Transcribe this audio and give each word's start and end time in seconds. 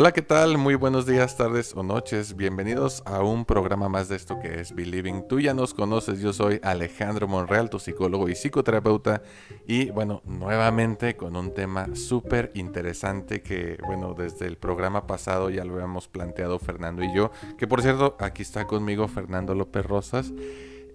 Hola, 0.00 0.12
¿qué 0.12 0.22
tal? 0.22 0.58
Muy 0.58 0.76
buenos 0.76 1.06
días, 1.06 1.36
tardes 1.36 1.74
o 1.74 1.82
noches. 1.82 2.36
Bienvenidos 2.36 3.02
a 3.04 3.20
un 3.24 3.44
programa 3.44 3.88
más 3.88 4.08
de 4.08 4.14
esto 4.14 4.38
que 4.38 4.60
es 4.60 4.72
Believing. 4.72 5.26
Tú 5.26 5.40
ya 5.40 5.54
nos 5.54 5.74
conoces, 5.74 6.20
yo 6.20 6.32
soy 6.32 6.60
Alejandro 6.62 7.26
Monreal, 7.26 7.68
tu 7.68 7.80
psicólogo 7.80 8.28
y 8.28 8.36
psicoterapeuta. 8.36 9.22
Y 9.66 9.90
bueno, 9.90 10.22
nuevamente 10.24 11.16
con 11.16 11.34
un 11.34 11.52
tema 11.52 11.96
súper 11.96 12.52
interesante 12.54 13.42
que, 13.42 13.76
bueno, 13.88 14.14
desde 14.14 14.46
el 14.46 14.56
programa 14.56 15.08
pasado 15.08 15.50
ya 15.50 15.64
lo 15.64 15.74
habíamos 15.74 16.06
planteado 16.06 16.60
Fernando 16.60 17.02
y 17.02 17.12
yo. 17.12 17.32
Que 17.58 17.66
por 17.66 17.82
cierto, 17.82 18.16
aquí 18.20 18.42
está 18.42 18.68
conmigo 18.68 19.08
Fernando 19.08 19.56
López 19.56 19.84
Rosas. 19.84 20.32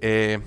Eh, 0.06 0.42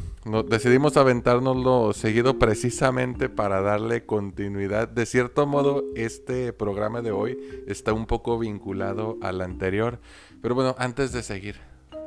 decidimos 0.51 0.99
aventárnoslo 0.99 1.95
seguido 1.95 2.39
precisamente 2.39 3.31
para 3.31 3.63
darle 3.63 4.05
continuidad. 4.05 4.87
De 4.87 5.07
cierto 5.07 5.47
modo, 5.47 5.83
este 5.95 6.53
programa 6.53 7.01
de 7.01 7.11
hoy 7.11 7.39
está 7.67 7.95
un 7.95 8.05
poco 8.05 8.39
vinculado 8.39 9.17
al 9.23 9.41
anterior. 9.41 9.99
Pero 10.43 10.55
bueno, 10.55 10.75
antes 10.79 11.11
de 11.13 11.23
seguir 11.23 11.57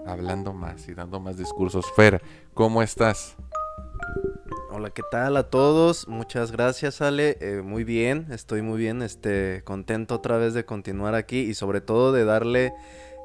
hablando 0.05 0.54
más 0.54 0.88
y 0.90 0.93
dando 0.93 1.20
más 1.20 1.38
discursos, 1.38 1.91
Fer, 1.95 2.21
¿cómo 2.54 2.84
estás? 2.84 3.35
Hola, 4.70 4.91
¿qué 4.91 5.02
tal 5.09 5.35
a 5.35 5.49
todos? 5.49 6.07
Muchas 6.07 6.52
gracias, 6.52 7.02
Ale. 7.02 7.35
Eh, 7.41 7.63
muy 7.63 7.84
bien, 7.84 8.27
estoy 8.29 8.62
muy 8.62 8.77
bien, 8.77 9.02
este, 9.02 9.63
contento 9.63 10.13
otra 10.13 10.38
vez 10.38 10.54
de 10.54 10.66
continuar 10.66 11.16
aquí 11.16 11.40
y 11.40 11.55
sobre 11.55 11.81
todo 11.81 12.12
de 12.12 12.26
darle 12.26 12.73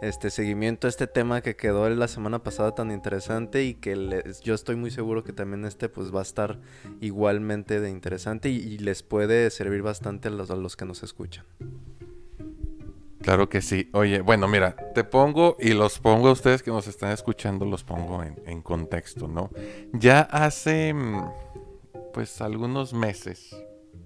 este 0.08 0.30
seguimiento 0.30 0.86
a 0.86 0.90
este 0.90 1.06
tema 1.06 1.40
que 1.40 1.56
quedó 1.56 1.88
la 1.88 2.08
semana 2.08 2.42
pasada 2.42 2.74
tan 2.74 2.90
interesante 2.90 3.64
y 3.64 3.74
que 3.74 4.22
yo 4.42 4.54
estoy 4.54 4.76
muy 4.76 4.90
seguro 4.90 5.24
que 5.24 5.32
también 5.32 5.64
este 5.64 5.88
pues 5.88 6.14
va 6.14 6.20
a 6.20 6.22
estar 6.22 6.60
igualmente 7.00 7.80
de 7.80 7.90
interesante 7.90 8.50
y, 8.50 8.74
les 8.78 9.02
puede 9.02 9.48
servir 9.50 9.82
bastante 9.82 10.28
a 10.28 10.30
los, 10.30 10.76
que 10.76 10.84
nos 10.84 11.02
escuchan. 11.02 11.44
Claro 13.22 13.48
que 13.48 13.62
sí. 13.62 13.88
Oye, 13.94 14.20
bueno, 14.20 14.46
mira, 14.46 14.76
te 14.94 15.04
pongo 15.04 15.56
y 15.58 15.72
los 15.72 15.98
pongo 15.98 16.28
a 16.28 16.32
ustedes 16.32 16.62
que 16.62 16.70
nos 16.70 16.86
están 16.86 17.12
escuchando, 17.12 17.64
los 17.64 17.82
pongo 17.82 18.22
en, 18.22 18.60
contexto, 18.60 19.26
¿no? 19.26 19.50
Ya 19.94 20.20
hace, 20.20 20.92
mm, 20.92 21.30
pues, 22.12 22.42
algunos 22.42 22.92
meses, 22.92 23.56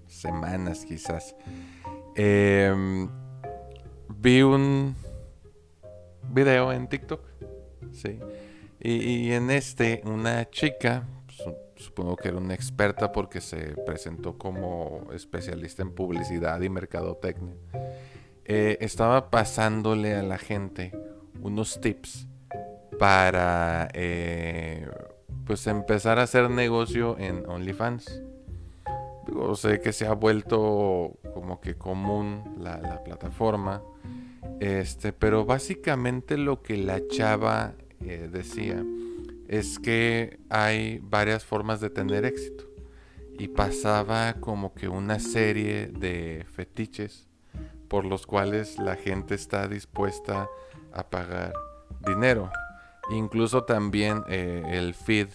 semanas 0.07 0.85
quizás, 0.85 1.35
em, 2.15 3.09
vi 4.09 4.43
un, 4.43 4.95
video 6.39 6.73
en 6.73 6.89
TikTok. 6.89 7.21
Sí. 7.93 8.19
Y, 8.81 9.33
en 9.33 9.51
este, 9.51 10.03
una 10.05 10.49
chica, 10.51 11.05
supongo 11.77 12.17
que 12.17 12.29
era 12.29 12.37
una 12.37 12.55
experta 12.55 13.11
porque 13.11 13.41
se 13.41 13.75
presentó 13.85 14.39
como 14.39 15.09
especialista 15.13 15.83
en 15.83 15.93
publicidad 15.93 16.61
y 16.61 16.69
mercadotecnia, 16.69 17.55
eh, 18.45 18.79
estaba 18.81 19.31
pasándole 19.31 20.15
a 20.15 20.23
la 20.23 20.39
gente 20.39 20.93
unos 21.43 21.81
tips 21.81 22.29
para 22.99 23.89
eh, 23.95 24.89
pues 25.45 25.67
empezar 25.67 26.19
a 26.19 26.23
hacer 26.23 26.49
negocio 26.51 27.17
en 27.19 27.49
OnlyFans. 27.49 28.23
Digo, 29.27 29.55
sé 29.57 29.81
que 29.81 29.93
se 29.93 30.07
ha 30.07 30.15
vuelto 30.15 31.19
como 31.35 31.61
que 31.61 31.77
común 31.77 32.57
la, 32.61 32.79
la 32.79 33.03
plataforma. 33.03 33.83
Este, 34.61 35.13
pero 35.13 35.45
básicamente 35.45 36.37
lo 36.37 36.63
que 36.63 36.77
la 36.77 37.01
chava 37.09 37.75
eh, 38.01 38.29
decía 38.31 38.85
es 39.49 39.79
que 39.79 40.39
hay 40.51 41.01
varias 41.03 41.45
formas 41.45 41.81
de 41.81 41.91
tener 41.91 42.25
éxito. 42.25 42.65
Y 43.39 43.49
pasaba 43.49 44.35
como 44.35 44.75
que 44.75 44.89
una 44.89 45.21
serie 45.21 45.87
de 45.87 46.45
fetiches 46.51 47.29
por 47.89 48.05
los 48.05 48.27
cuales 48.27 48.79
la 48.79 48.97
gente 48.97 49.35
está 49.35 49.69
dispuesta 49.69 50.49
a 50.93 51.09
pagar 51.09 51.53
dinero. 52.07 52.51
Incluso 53.11 53.65
también 53.65 54.23
eh, 54.29 54.63
el 54.73 54.95
feed 54.95 55.29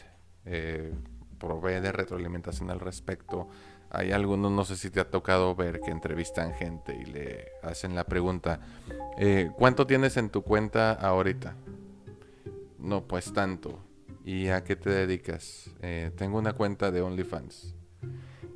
eh, 0.45 0.93
provee 1.39 1.79
de 1.79 1.91
retroalimentación 1.91 2.69
al 2.69 2.79
respecto 2.79 3.47
hay 3.93 4.11
algunos, 4.11 4.51
no 4.51 4.65
sé 4.65 4.75
si 4.75 4.89
te 4.89 4.99
ha 4.99 5.09
tocado 5.09 5.55
ver 5.55 5.79
que 5.79 5.91
entrevistan 5.91 6.55
gente 6.55 6.97
y 6.99 7.05
le 7.05 7.51
hacen 7.61 7.93
la 7.93 8.05
pregunta, 8.05 8.59
eh, 9.19 9.51
¿cuánto 9.55 9.85
tienes 9.85 10.17
en 10.17 10.31
tu 10.31 10.41
cuenta 10.41 10.93
ahorita? 10.93 11.55
No, 12.79 13.07
pues 13.07 13.31
tanto. 13.31 13.79
¿Y 14.25 14.47
a 14.47 14.63
qué 14.63 14.75
te 14.75 14.89
dedicas? 14.89 15.69
Eh, 15.81 16.11
tengo 16.17 16.39
una 16.39 16.53
cuenta 16.53 16.89
de 16.89 17.01
OnlyFans. 17.01 17.75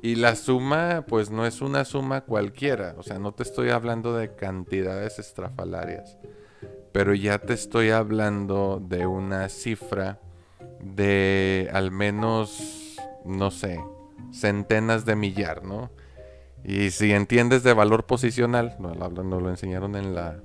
Y 0.02 0.16
la 0.16 0.34
suma, 0.34 1.04
pues 1.06 1.30
no 1.30 1.46
es 1.46 1.60
una 1.60 1.84
suma 1.84 2.22
cualquiera. 2.22 2.96
O 2.98 3.04
sea, 3.04 3.20
no 3.20 3.32
te 3.32 3.44
estoy 3.44 3.70
hablando 3.70 4.16
de 4.16 4.34
cantidades 4.34 5.20
estrafalarias. 5.20 6.18
Pero 6.90 7.14
ya 7.14 7.38
te 7.38 7.52
estoy 7.52 7.90
hablando 7.90 8.82
de 8.84 9.06
una 9.06 9.48
cifra 9.48 10.20
de 10.80 11.70
al 11.72 11.92
menos, 11.92 12.96
no 13.24 13.50
sé, 13.52 13.80
centenas 14.32 15.04
de 15.04 15.16
millar, 15.16 15.64
¿no? 15.64 15.90
Y 16.64 16.90
si 16.90 17.12
entiendes 17.12 17.62
de 17.62 17.72
valor 17.72 18.06
posicional, 18.06 18.76
nos 18.78 18.96
lo 18.96 19.48
enseñaron 19.48 19.96
en 19.96 20.14
la 20.14 20.40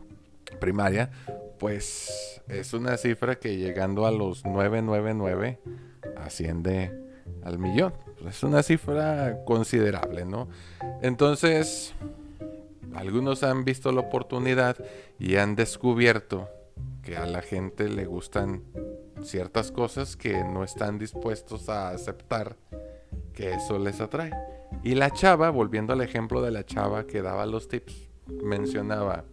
primaria, 0.59 1.11
pues 1.59 2.41
es 2.47 2.73
una 2.73 2.97
cifra 2.97 3.35
que 3.35 3.57
llegando 3.57 4.06
a 4.06 4.11
los 4.11 4.45
999 4.45 5.59
asciende 6.17 6.91
al 7.44 7.57
millón. 7.57 7.94
Es 8.28 8.44
una 8.44 8.63
cifra 8.63 9.44
considerable, 9.45 10.25
¿no? 10.25 10.47
Entonces, 11.01 11.94
algunos 12.94 13.44
han 13.44 13.66
visto 13.66 13.91
la 13.91 14.01
oportunidad 14.01 14.78
y 15.19 15.38
han 15.38 15.55
descubierto 15.55 16.50
que 17.01 17.17
a 17.17 17.25
la 17.25 17.41
gente 17.41 17.90
le 17.90 18.05
gustan 18.05 18.63
ciertas 19.23 19.72
cosas 19.72 20.16
que 20.16 20.44
no 20.44 20.63
están 20.63 21.00
dispuestos 21.00 21.69
a 21.69 21.90
aceptar 21.90 22.55
que 23.34 23.53
eso 23.53 23.79
les 23.79 24.01
atrae. 24.01 24.31
Y 24.84 24.96
la 24.96 25.12
chava, 25.12 25.50
volviendo 25.50 25.94
al 25.94 26.01
ejemplo 26.01 26.41
de 26.41 26.51
la 26.51 26.66
chava 26.66 27.06
que 27.06 27.22
daba 27.22 27.46
los 27.46 27.68
tips, 27.68 28.09
mencionaba, 28.28 29.25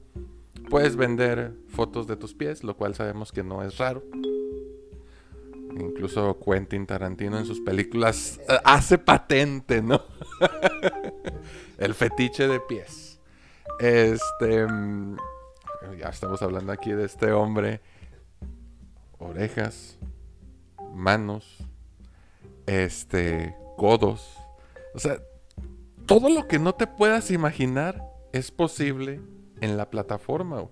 puedes 0.68 0.96
vender 0.96 1.52
fotos 1.68 2.06
de 2.06 2.16
tus 2.16 2.34
pies, 2.34 2.62
lo 2.64 2.76
cual 2.76 2.94
sabemos 2.94 3.32
que 3.32 3.42
no 3.42 3.62
es 3.62 3.78
raro. 3.78 4.02
Incluso 5.78 6.38
Quentin 6.40 6.86
Tarantino 6.86 7.38
en 7.38 7.46
sus 7.46 7.60
películas 7.60 8.40
eh, 8.48 8.58
hace 8.64 8.98
patente, 8.98 9.80
¿no? 9.82 10.02
El 11.78 11.94
fetiche 11.94 12.48
de 12.48 12.60
pies. 12.60 13.20
Este. 13.78 14.66
Mm, 14.66 15.16
ya 15.98 16.08
estamos 16.08 16.42
hablando 16.42 16.72
aquí 16.72 16.92
de 16.92 17.04
este 17.04 17.32
hombre. 17.32 17.80
Orejas, 19.18 19.98
manos, 20.94 21.58
este, 22.66 23.54
codos. 23.80 24.36
O 24.94 24.98
sea, 24.98 25.22
todo 26.04 26.28
lo 26.28 26.46
que 26.46 26.58
no 26.58 26.74
te 26.74 26.86
puedas 26.86 27.30
imaginar 27.30 28.12
es 28.30 28.50
posible 28.50 29.22
en 29.62 29.78
la 29.78 29.88
plataforma. 29.88 30.68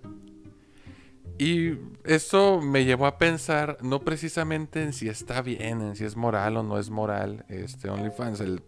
Y 1.39 1.79
eso 2.05 2.61
me 2.61 2.85
llevó 2.85 3.07
a 3.07 3.17
pensar 3.17 3.79
no 3.81 4.01
precisamente 4.01 4.83
en 4.83 4.93
si 4.93 5.09
está 5.09 5.41
bien, 5.41 5.81
en 5.81 5.97
si 5.97 6.05
es 6.05 6.17
moral 6.17 6.59
o 6.59 6.63
no 6.63 6.79
es 6.79 6.91
moral 6.91 7.47
este 7.49 7.89
OnlyFans. 7.89 8.41
El 8.41 8.61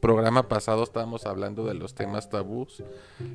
programa 0.00 0.48
pasado 0.48 0.84
estábamos 0.84 1.26
hablando 1.26 1.66
de 1.66 1.74
los 1.74 1.94
temas 1.94 2.30
tabús. 2.30 2.82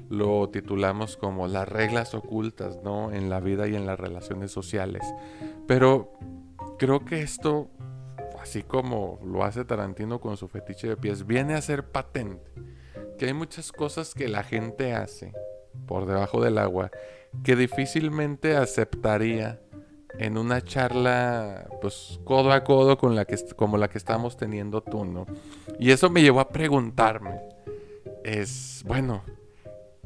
Lo 0.10 0.50
titulamos 0.50 1.18
como 1.18 1.48
las 1.48 1.70
reglas 1.70 2.16
ocultas, 2.16 2.80
¿no? 2.84 3.12
En 3.12 3.30
la 3.30 3.42
vida 3.42 3.68
y 3.68 3.76
en 3.76 3.86
las 3.86 4.00
relaciones 4.00 4.54
sociales. 4.54 5.04
Pero 5.68 6.14
creo 6.80 7.06
que 7.06 7.22
esto 7.22 7.70
así 8.42 8.64
como 8.64 9.20
lo 9.24 9.44
hace 9.44 9.66
Tarantino 9.66 10.20
con 10.20 10.38
su 10.38 10.48
fetiche 10.48 10.88
de 10.88 10.98
pies, 10.98 11.26
viene 11.26 11.56
a 11.56 11.62
ser 11.62 11.84
patente 11.86 12.52
que 13.18 13.26
hay 13.26 13.34
muchas 13.34 13.72
cosas 13.72 14.14
que 14.14 14.28
la 14.28 14.44
gente 14.44 14.94
hace 14.94 15.34
por 15.88 16.06
debajo 16.06 16.42
del 16.42 16.58
agua 16.58 16.92
que 17.44 17.56
difícilmente 17.56 18.56
aceptaría 18.56 19.60
en 20.20 20.38
una 20.38 20.62
charla 20.62 21.68
pues 21.82 22.20
codo 22.24 22.52
a 22.52 22.64
codo 22.64 22.98
con 22.98 23.16
la 23.16 23.26
que 23.26 23.38
como 23.56 23.78
la 23.78 23.88
que 23.90 23.98
estamos 23.98 24.38
teniendo 24.38 24.82
tú, 24.82 25.06
¿no? 25.06 25.26
Y 25.80 25.92
eso 25.92 26.10
me 26.10 26.22
llevó 26.22 26.40
a 26.40 26.50
preguntarme 26.50 27.40
es, 28.24 28.84
bueno, 28.86 29.24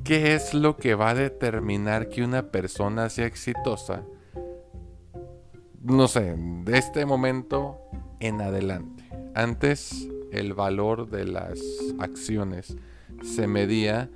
¿qué 0.04 0.36
es 0.36 0.54
lo 0.54 0.78
que 0.78 0.96
va 0.96 1.10
a 1.10 1.16
determinar 1.16 2.10
que 2.10 2.24
una 2.24 2.52
persona 2.52 3.10
sea 3.10 3.26
exitosa? 3.26 4.04
No 5.84 6.08
sé, 6.08 6.36
de 6.38 6.78
este 6.78 7.08
momento 7.08 7.80
en 8.20 8.40
adelante. 8.40 9.04
Antes 9.34 10.08
el 10.32 10.54
valor 10.54 11.10
de 11.10 11.26
las 11.26 11.60
acciones 12.00 12.78
se 13.24 13.48
medía 13.48 14.12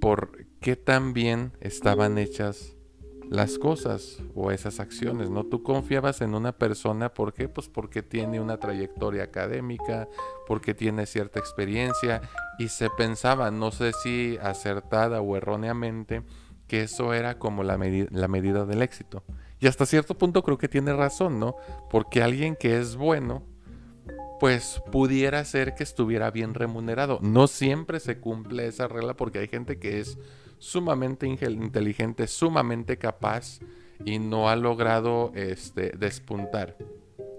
por 0.00 0.46
qué 0.60 0.74
tan 0.74 1.12
bien 1.12 1.52
estaban 1.60 2.16
hechas 2.16 2.76
las 3.28 3.58
cosas 3.58 4.22
o 4.34 4.50
esas 4.52 4.80
acciones, 4.80 5.28
¿no? 5.28 5.44
Tú 5.44 5.62
confiabas 5.62 6.22
en 6.22 6.34
una 6.34 6.52
persona, 6.52 7.12
¿por 7.12 7.34
qué? 7.34 7.48
Pues 7.48 7.68
porque 7.68 8.02
tiene 8.02 8.40
una 8.40 8.58
trayectoria 8.58 9.24
académica, 9.24 10.08
porque 10.46 10.72
tiene 10.72 11.04
cierta 11.04 11.40
experiencia 11.40 12.22
y 12.58 12.68
se 12.68 12.88
pensaba, 12.88 13.50
no 13.50 13.70
sé 13.70 13.92
si 13.92 14.38
acertada 14.40 15.20
o 15.20 15.36
erróneamente, 15.36 16.22
que 16.68 16.82
eso 16.82 17.12
era 17.12 17.38
como 17.38 17.64
la, 17.64 17.76
la 17.76 18.28
medida 18.28 18.64
del 18.64 18.80
éxito. 18.80 19.24
Y 19.60 19.66
hasta 19.66 19.86
cierto 19.86 20.16
punto 20.16 20.42
creo 20.42 20.58
que 20.58 20.68
tiene 20.68 20.92
razón, 20.92 21.40
¿no? 21.40 21.56
Porque 21.90 22.22
alguien 22.22 22.56
que 22.56 22.78
es 22.78 22.96
bueno, 22.96 23.42
pues 24.38 24.82
pudiera 24.92 25.44
ser 25.44 25.74
que 25.74 25.82
estuviera 25.82 26.30
bien 26.30 26.54
remunerado. 26.54 27.18
No 27.22 27.46
siempre 27.46 28.00
se 28.00 28.18
cumple 28.18 28.66
esa 28.66 28.88
regla 28.88 29.14
porque 29.14 29.38
hay 29.38 29.48
gente 29.48 29.78
que 29.78 30.00
es 30.00 30.18
sumamente 30.58 31.26
inteligente, 31.26 32.26
sumamente 32.26 32.98
capaz 32.98 33.60
y 34.04 34.18
no 34.18 34.48
ha 34.48 34.56
logrado 34.56 35.32
este, 35.34 35.92
despuntar. 35.96 36.76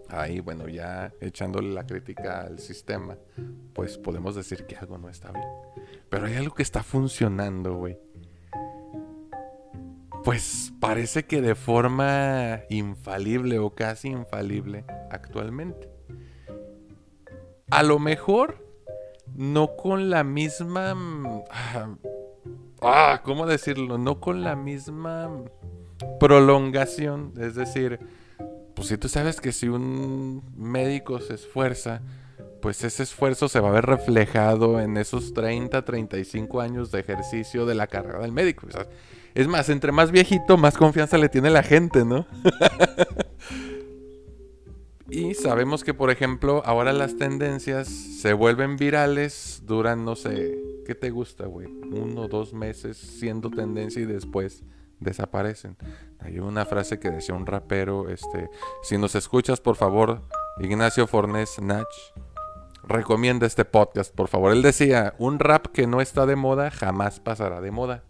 Ahí, 0.10 0.40
bueno, 0.40 0.70
ya 0.70 1.14
echándole 1.20 1.74
la 1.74 1.86
crítica 1.86 2.42
al 2.42 2.60
sistema, 2.60 3.18
pues 3.74 3.98
podemos 3.98 4.36
decir 4.36 4.66
que 4.66 4.78
algo 4.78 4.98
no 4.98 5.10
está 5.10 5.32
bien. 5.32 5.48
Pero 6.10 6.28
hay 6.28 6.36
algo 6.36 6.56
que 6.56 6.64
está 6.64 6.82
funcionando, 6.82 7.76
güey. 7.76 7.98
Pues 10.28 10.74
parece 10.82 11.24
que 11.24 11.40
de 11.40 11.56
forma 11.56 12.60
infalible 12.70 13.60
o 13.60 13.74
casi 13.74 14.10
infalible 14.10 14.84
actualmente. 15.10 15.90
A 17.70 17.82
lo 17.82 17.98
mejor 17.98 18.62
no 19.34 19.78
con 19.78 20.10
la 20.10 20.26
misma... 20.26 20.98
Ah, 21.50 21.96
ah, 22.82 23.22
¿Cómo 23.24 23.46
decirlo? 23.46 23.98
No 23.98 24.20
con 24.20 24.44
la 24.44 24.58
misma 24.58 25.32
prolongación. 26.20 27.32
Es 27.40 27.56
decir, 27.56 27.98
pues 28.76 28.90
si 28.90 28.98
tú 28.98 29.08
sabes 29.08 29.40
que 29.40 29.54
si 29.54 29.70
un 29.70 30.44
médico 30.58 31.22
se 31.22 31.36
esfuerza, 31.36 32.02
pues 32.62 32.84
ese 32.84 33.04
esfuerzo 33.04 33.48
se 33.48 33.62
va 33.62 33.70
a 33.70 33.72
ver 33.72 33.86
reflejado 33.86 34.82
en 34.82 34.98
esos 34.98 35.34
30, 35.34 35.86
35 35.86 36.60
años 36.60 36.92
de 36.92 37.00
ejercicio 37.00 37.66
de 37.66 37.76
la 37.76 37.88
carrera 37.88 38.20
del 38.20 38.34
médico. 38.34 38.68
Es 39.38 39.48
más, 39.48 39.70
entre 39.70 39.92
más 39.92 40.10
viejito, 40.10 40.58
más 40.58 40.76
confianza 40.76 41.20
le 41.20 41.30
tiene 41.30 41.52
la 41.52 41.62
gente, 41.62 42.04
¿no? 42.04 42.26
y 45.12 45.36
sabemos 45.36 45.84
que, 45.84 45.94
por 45.94 46.10
ejemplo, 46.10 46.64
ahora 46.66 46.92
las 46.92 47.18
tendencias 47.18 47.88
se 47.88 48.34
vuelven 48.34 48.78
virales, 48.78 49.62
duran, 49.64 50.04
no 50.04 50.16
sé, 50.16 50.58
¿qué 50.88 50.96
te 50.96 51.12
gusta, 51.12 51.46
güey? 51.46 51.68
Uno 51.68 52.22
o 52.22 52.28
dos 52.28 52.56
meses 52.56 52.98
siendo 52.98 53.52
tendencia 53.52 54.02
y 54.02 54.06
después 54.06 54.64
desaparecen. 55.00 55.78
Hay 56.18 56.40
una 56.40 56.66
frase 56.66 57.00
que 57.00 57.12
decía 57.12 57.36
un 57.36 57.46
rapero, 57.46 58.10
este, 58.10 58.50
si 58.82 58.98
nos 58.98 59.14
escuchas, 59.14 59.62
por 59.62 59.76
favor, 59.76 60.24
Ignacio 60.58 61.06
Fornés 61.06 61.62
Nach, 61.62 61.86
recomienda 62.82 63.46
este 63.46 63.66
podcast, 63.66 64.16
por 64.16 64.30
favor. 64.30 64.52
Él 64.52 64.64
decía, 64.64 65.14
un 65.20 65.38
rap 65.38 65.68
que 65.68 65.86
no 65.86 66.02
está 66.02 66.26
de 66.26 66.36
moda 66.36 66.72
jamás 66.72 67.20
pasará 67.20 67.62
de 67.62 67.70
moda. 67.70 68.04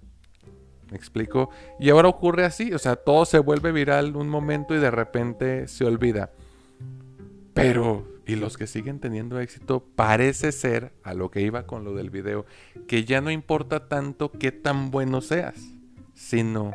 ¿Me 0.90 0.98
explico? 0.98 1.50
Y 1.80 1.90
ahora 1.90 2.08
ocurre 2.08 2.46
así, 2.46 2.74
o 2.74 2.80
sea, 2.80 2.96
todo 2.96 3.26
se 3.26 3.40
vuelve 3.40 3.72
viral 3.72 4.16
un 4.16 4.30
momento 4.30 4.74
y 4.74 4.80
de 4.80 4.92
repente 4.92 5.68
se 5.68 5.86
olvida. 5.86 6.32
Pero, 7.54 8.08
y 8.26 8.36
los 8.36 8.58
que 8.58 8.68
siguen 8.68 9.00
teniendo 9.00 9.40
éxito, 9.40 9.84
parece 9.96 10.52
ser, 10.52 10.94
a 11.04 11.14
lo 11.14 11.30
que 11.32 11.42
iba 11.42 11.66
con 11.66 11.84
lo 11.84 11.94
del 11.94 12.10
video, 12.10 12.46
que 12.88 13.04
ya 13.04 13.20
no 13.20 13.32
importa 13.32 13.88
tanto 13.90 14.32
qué 14.32 14.52
tan 14.52 14.92
bueno 14.92 15.22
seas, 15.22 15.56
sino 16.14 16.72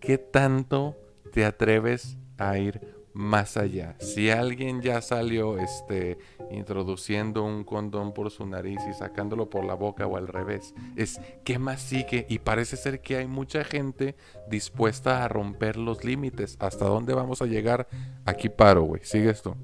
qué 0.00 0.18
tanto 0.18 0.96
te 1.32 1.44
atreves 1.44 2.16
a 2.38 2.58
ir 2.58 2.97
más 3.18 3.56
allá. 3.56 3.96
Si 3.98 4.30
alguien 4.30 4.80
ya 4.80 5.02
salió 5.02 5.58
este, 5.58 6.18
introduciendo 6.52 7.42
un 7.42 7.64
condón 7.64 8.14
por 8.14 8.30
su 8.30 8.46
nariz 8.46 8.78
y 8.88 8.94
sacándolo 8.94 9.50
por 9.50 9.64
la 9.64 9.74
boca 9.74 10.06
o 10.06 10.16
al 10.16 10.28
revés, 10.28 10.72
es 10.94 11.20
¿qué 11.42 11.58
más 11.58 11.82
sigue? 11.82 12.26
Y 12.28 12.38
parece 12.38 12.76
ser 12.76 13.00
que 13.00 13.16
hay 13.16 13.26
mucha 13.26 13.64
gente 13.64 14.14
dispuesta 14.48 15.24
a 15.24 15.28
romper 15.28 15.76
los 15.76 16.04
límites. 16.04 16.56
¿Hasta 16.60 16.84
dónde 16.84 17.12
vamos 17.12 17.42
a 17.42 17.46
llegar? 17.46 17.88
Aquí 18.24 18.48
paro, 18.48 18.82
güey. 18.82 19.00
Sigue 19.02 19.30
esto. 19.30 19.56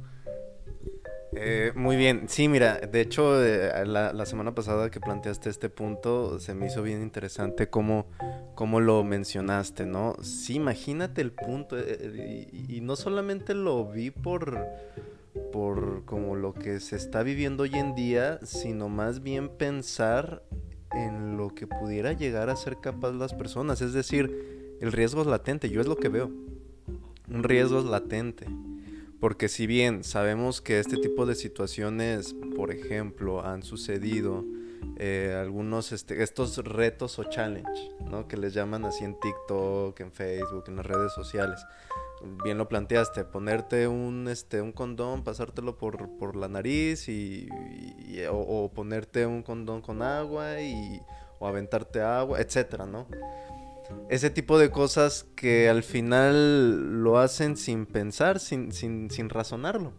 Eh, 1.36 1.72
muy 1.74 1.96
bien, 1.96 2.28
sí, 2.28 2.48
mira, 2.48 2.78
de 2.78 3.00
hecho, 3.00 3.44
eh, 3.44 3.84
la, 3.86 4.26
semana 4.26 4.54
pasada 4.54 4.90
que 4.90 5.00
planteaste 5.00 5.50
este 5.50 5.68
punto, 5.68 6.38
se 6.38 6.54
me 6.54 6.66
hizo 6.66 6.82
bien 6.82 7.02
interesante 7.02 7.68
cómo, 7.68 8.06
cómo 8.54 8.80
lo 8.80 9.02
mencionaste, 9.02 9.84
¿no? 9.84 10.14
Sí, 10.22 10.54
imagínate 10.54 11.20
el 11.22 11.32
punto, 11.32 11.76
eh, 11.78 12.48
y, 12.68 12.80
no 12.80 12.94
solamente 12.94 13.54
lo 13.54 13.84
vi 13.84 14.10
por, 14.10 14.58
por 15.52 16.04
como 16.04 16.36
lo 16.36 16.54
que 16.54 16.78
se 16.78 16.96
está 16.96 17.22
viviendo 17.24 17.64
hoy 17.64 17.74
en 17.74 17.94
día, 17.96 18.38
sino 18.44 18.88
más 18.88 19.22
bien 19.22 19.48
pensar 19.48 20.42
en 20.92 21.36
lo 21.36 21.48
que 21.48 21.66
pudiera 21.66 22.12
llegar 22.12 22.48
a 22.48 22.56
ser 22.56 22.76
capaz 22.80 23.12
las 23.12 23.34
personas, 23.34 23.80
es 23.80 23.92
decir, 23.92 24.76
el 24.80 24.92
riesgo 24.92 25.22
es 25.22 25.26
latente, 25.26 25.68
yo 25.68 25.80
es 25.80 25.88
lo 25.88 25.96
que 25.96 26.08
veo, 26.08 26.30
un 27.28 27.42
riesgo 27.42 27.80
es 27.80 27.86
latente. 27.86 28.46
Porque 29.24 29.48
si 29.48 29.66
bien 29.66 30.04
sabemos 30.04 30.60
que 30.60 30.78
este 30.78 30.98
tipo 30.98 31.24
de 31.24 31.34
situaciones, 31.34 32.36
por 32.54 32.70
ejemplo, 32.70 33.42
han 33.42 33.62
sucedido, 33.62 34.44
eh, 34.98 35.34
algunos 35.40 35.92
este, 35.92 36.22
estos 36.22 36.58
retos 36.58 37.18
o 37.18 37.24
challenge, 37.24 37.90
¿no? 38.04 38.28
Que 38.28 38.36
les 38.36 38.52
llaman 38.52 38.84
así 38.84 39.02
en 39.02 39.18
TikTok, 39.18 39.98
en 40.00 40.12
Facebook, 40.12 40.64
en 40.68 40.76
las 40.76 40.84
redes 40.84 41.14
sociales. 41.14 41.64
Bien 42.44 42.58
lo 42.58 42.68
planteaste, 42.68 43.24
ponerte 43.24 43.88
un, 43.88 44.28
este, 44.28 44.60
un 44.60 44.72
condón, 44.72 45.24
pasártelo 45.24 45.78
por, 45.78 46.18
por 46.18 46.36
la 46.36 46.48
nariz 46.48 47.08
y, 47.08 47.48
o, 48.30 48.36
o, 48.36 48.72
ponerte 48.74 49.24
un 49.24 49.42
condón 49.42 49.80
con 49.80 50.02
agua 50.02 50.60
y, 50.60 51.00
o 51.38 51.46
aventarte 51.46 52.02
agua, 52.02 52.42
etcétera, 52.42 52.84
¿no? 52.84 53.06
Ese 54.08 54.30
tipo 54.30 54.58
de 54.58 54.70
cosas 54.70 55.26
que 55.34 55.68
al 55.68 55.82
final 55.82 57.02
lo 57.02 57.18
hacen 57.18 57.56
sin 57.56 57.86
pensar, 57.86 58.40
sin, 58.40 58.72
sin, 58.72 59.10
sin 59.10 59.28
razonarlo. 59.28 59.92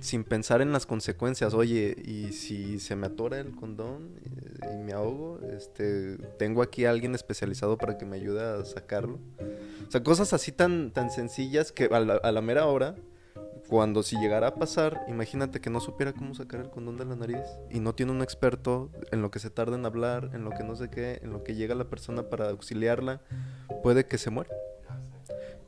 Sin 0.00 0.24
pensar 0.24 0.62
en 0.62 0.72
las 0.72 0.86
consecuencias. 0.86 1.54
Oye, 1.54 1.96
y 2.04 2.32
si 2.32 2.78
se 2.78 2.96
me 2.96 3.06
atora 3.06 3.38
el 3.38 3.54
condón 3.54 4.14
y, 4.24 4.76
me 4.84 4.92
ahogo, 4.92 5.40
este, 5.56 6.16
tengo 6.38 6.62
aquí 6.62 6.84
a 6.84 6.90
alguien 6.90 7.14
especializado 7.14 7.78
para 7.78 7.98
que 7.98 8.04
me 8.06 8.16
ayude 8.16 8.42
a 8.42 8.64
sacarlo. 8.64 9.18
O 9.86 9.90
sea, 9.90 10.02
cosas 10.02 10.32
así 10.32 10.52
tan, 10.52 10.90
tan 10.90 11.10
sencillas 11.10 11.72
que 11.72 11.84
a 11.84 12.00
la, 12.00 12.14
a 12.14 12.32
la 12.32 12.40
mera 12.40 12.66
hora 12.66 12.96
cuando 13.68 14.02
si 14.02 14.16
llegara 14.16 14.48
a 14.48 14.54
pasar, 14.54 15.04
imagínate 15.08 15.60
que 15.60 15.70
no 15.70 15.80
supiera 15.80 16.12
cómo 16.12 16.34
sacar 16.34 16.60
el 16.60 16.70
condón 16.70 16.96
de 16.96 17.04
la 17.04 17.16
nariz 17.16 17.44
y 17.70 17.80
no 17.80 17.94
tiene 17.94 18.12
un 18.12 18.22
experto 18.22 18.90
en 19.10 19.22
lo 19.22 19.30
que 19.30 19.38
se 19.38 19.50
tarda 19.50 19.76
en 19.76 19.86
hablar, 19.86 20.30
en 20.34 20.44
lo 20.44 20.50
que 20.50 20.64
no 20.64 20.76
sé 20.76 20.90
qué, 20.90 21.20
en 21.22 21.32
lo 21.32 21.42
que 21.42 21.54
llega 21.54 21.74
la 21.74 21.84
persona 21.84 22.24
para 22.28 22.50
auxiliarla, 22.50 23.20
puede 23.82 24.06
que 24.06 24.18
se 24.18 24.30
muera. 24.30 24.50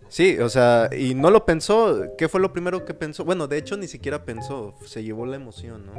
Sí, 0.09 0.39
o 0.39 0.49
sea, 0.49 0.89
y 0.97 1.15
no 1.15 1.31
lo 1.31 1.45
pensó. 1.45 2.13
¿Qué 2.17 2.29
fue 2.29 2.41
lo 2.41 2.53
primero 2.53 2.85
que 2.85 2.95
pensó? 2.95 3.25
Bueno, 3.25 3.49
de 3.49 3.59
hecho 3.59 3.77
ni 3.77 3.89
siquiera 3.89 4.25
pensó, 4.25 4.75
se 4.85 5.03
llevó 5.03 5.27
la 5.27 5.37
emoción, 5.37 5.87
¿no? 5.87 5.95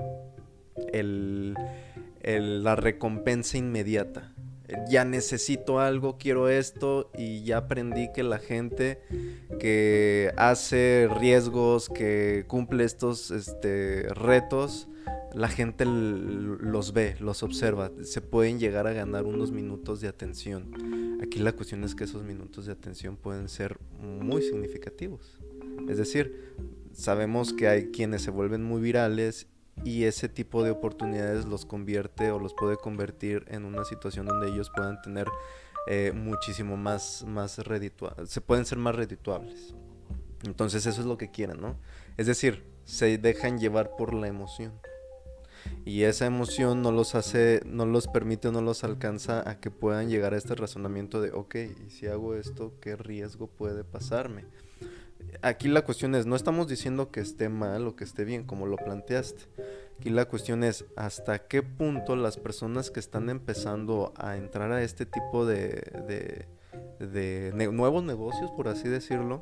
El, 0.93 1.55
el, 2.21 2.63
la 2.63 2.75
recompensa 2.75 3.57
inmediata 3.57 4.33
ya 4.89 5.05
necesito 5.05 5.79
algo, 5.79 6.17
quiero 6.17 6.49
esto 6.49 7.09
y 7.17 7.43
ya 7.43 7.57
aprendí 7.57 8.11
que 8.13 8.23
la 8.23 8.39
gente 8.39 8.99
que 9.59 10.31
hace 10.37 11.09
riesgos, 11.19 11.89
que 11.89 12.45
cumple 12.47 12.83
estos 12.83 13.31
este, 13.31 14.07
retos, 14.09 14.87
la 15.33 15.47
gente 15.47 15.85
los 15.85 16.93
ve, 16.93 17.15
los 17.19 17.43
observa, 17.43 17.91
se 18.01 18.21
pueden 18.21 18.59
llegar 18.59 18.87
a 18.87 18.93
ganar 18.93 19.25
unos 19.25 19.51
minutos 19.51 20.01
de 20.01 20.07
atención. 20.07 21.19
Aquí 21.21 21.39
la 21.39 21.51
cuestión 21.51 21.83
es 21.83 21.95
que 21.95 22.03
esos 22.03 22.23
minutos 22.23 22.65
de 22.65 22.71
atención 22.71 23.17
pueden 23.17 23.49
ser 23.49 23.77
muy 23.99 24.41
significativos. 24.41 25.39
Es 25.87 25.97
decir, 25.97 26.55
sabemos 26.91 27.53
que 27.53 27.67
hay 27.67 27.91
quienes 27.91 28.21
se 28.23 28.31
vuelven 28.31 28.63
muy 28.63 28.81
virales 28.81 29.47
y 29.83 30.05
ese 30.05 30.29
tipo 30.29 30.63
de 30.63 30.71
oportunidades 30.71 31.45
los 31.45 31.65
convierte 31.65 32.31
o 32.31 32.39
los 32.39 32.53
puede 32.53 32.77
convertir 32.77 33.45
en 33.47 33.65
una 33.65 33.85
situación 33.85 34.25
donde 34.25 34.49
ellos 34.49 34.71
puedan 34.75 35.01
tener 35.01 35.27
eh, 35.87 36.11
muchísimo 36.13 36.75
más, 36.77 37.23
más 37.27 37.59
redituables, 37.59 38.29
se 38.29 38.41
pueden 38.41 38.65
ser 38.65 38.77
más 38.77 38.95
redituables. 38.95 39.73
Entonces 40.45 40.85
eso 40.85 41.01
es 41.01 41.07
lo 41.07 41.17
que 41.17 41.31
quieren, 41.31 41.61
¿no? 41.61 41.77
Es 42.17 42.27
decir, 42.27 42.63
se 42.85 43.17
dejan 43.17 43.59
llevar 43.59 43.95
por 43.97 44.13
la 44.13 44.27
emoción. 44.27 44.73
Y 45.85 46.03
esa 46.03 46.25
emoción 46.25 46.81
no 46.81 46.91
los 46.91 47.15
hace, 47.15 47.61
no 47.65 47.85
los 47.85 48.07
permite, 48.07 48.51
no 48.51 48.61
los 48.61 48.83
alcanza 48.83 49.49
a 49.49 49.59
que 49.59 49.71
puedan 49.71 50.09
llegar 50.09 50.33
a 50.33 50.37
este 50.37 50.55
razonamiento 50.55 51.21
de, 51.21 51.31
ok, 51.31 51.55
y 51.85 51.89
si 51.89 52.07
hago 52.07 52.35
esto, 52.35 52.73
¿qué 52.81 52.95
riesgo 52.95 53.47
puede 53.47 53.83
pasarme? 53.83 54.45
Aquí 55.41 55.67
la 55.67 55.83
cuestión 55.83 56.15
es, 56.15 56.25
no 56.25 56.35
estamos 56.35 56.67
diciendo 56.67 57.11
que 57.11 57.19
esté 57.19 57.49
mal 57.49 57.87
o 57.87 57.95
que 57.95 58.03
esté 58.03 58.25
bien, 58.25 58.43
como 58.43 58.65
lo 58.65 58.77
planteaste. 58.77 59.43
Aquí 59.99 60.09
la 60.09 60.25
cuestión 60.25 60.63
es 60.63 60.85
hasta 60.95 61.47
qué 61.47 61.63
punto 61.63 62.15
las 62.15 62.37
personas 62.37 62.91
que 62.91 62.99
están 62.99 63.29
empezando 63.29 64.13
a 64.15 64.37
entrar 64.37 64.71
a 64.71 64.83
este 64.83 65.05
tipo 65.05 65.45
de, 65.45 66.45
de, 66.99 67.51
nuevos 67.71 68.03
negocios, 68.03 68.51
por 68.51 68.67
así 68.67 68.87
decirlo, 68.87 69.41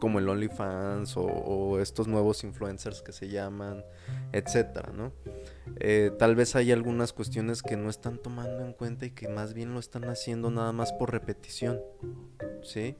como 0.00 0.18
el 0.18 0.28
OnlyFans 0.28 1.16
o, 1.16 1.22
o, 1.22 1.80
estos 1.80 2.08
nuevos 2.08 2.44
influencers 2.44 3.02
que 3.02 3.12
se 3.12 3.28
llaman, 3.28 3.84
etcétera, 4.32 4.92
¿no? 4.92 5.12
Eh, 5.78 6.10
tal 6.18 6.34
vez 6.36 6.56
hay 6.56 6.72
algunas 6.72 7.12
cuestiones 7.12 7.62
que 7.62 7.76
no 7.76 7.90
están 7.90 8.18
tomando 8.18 8.64
en 8.64 8.72
cuenta 8.72 9.06
y 9.06 9.10
que 9.10 9.28
más 9.28 9.54
bien 9.54 9.74
lo 9.74 9.80
están 9.80 10.04
haciendo 10.04 10.50
nada 10.50 10.72
más 10.72 10.92
por 10.92 11.10
repetición, 11.10 11.80
¿sí? 12.62 12.96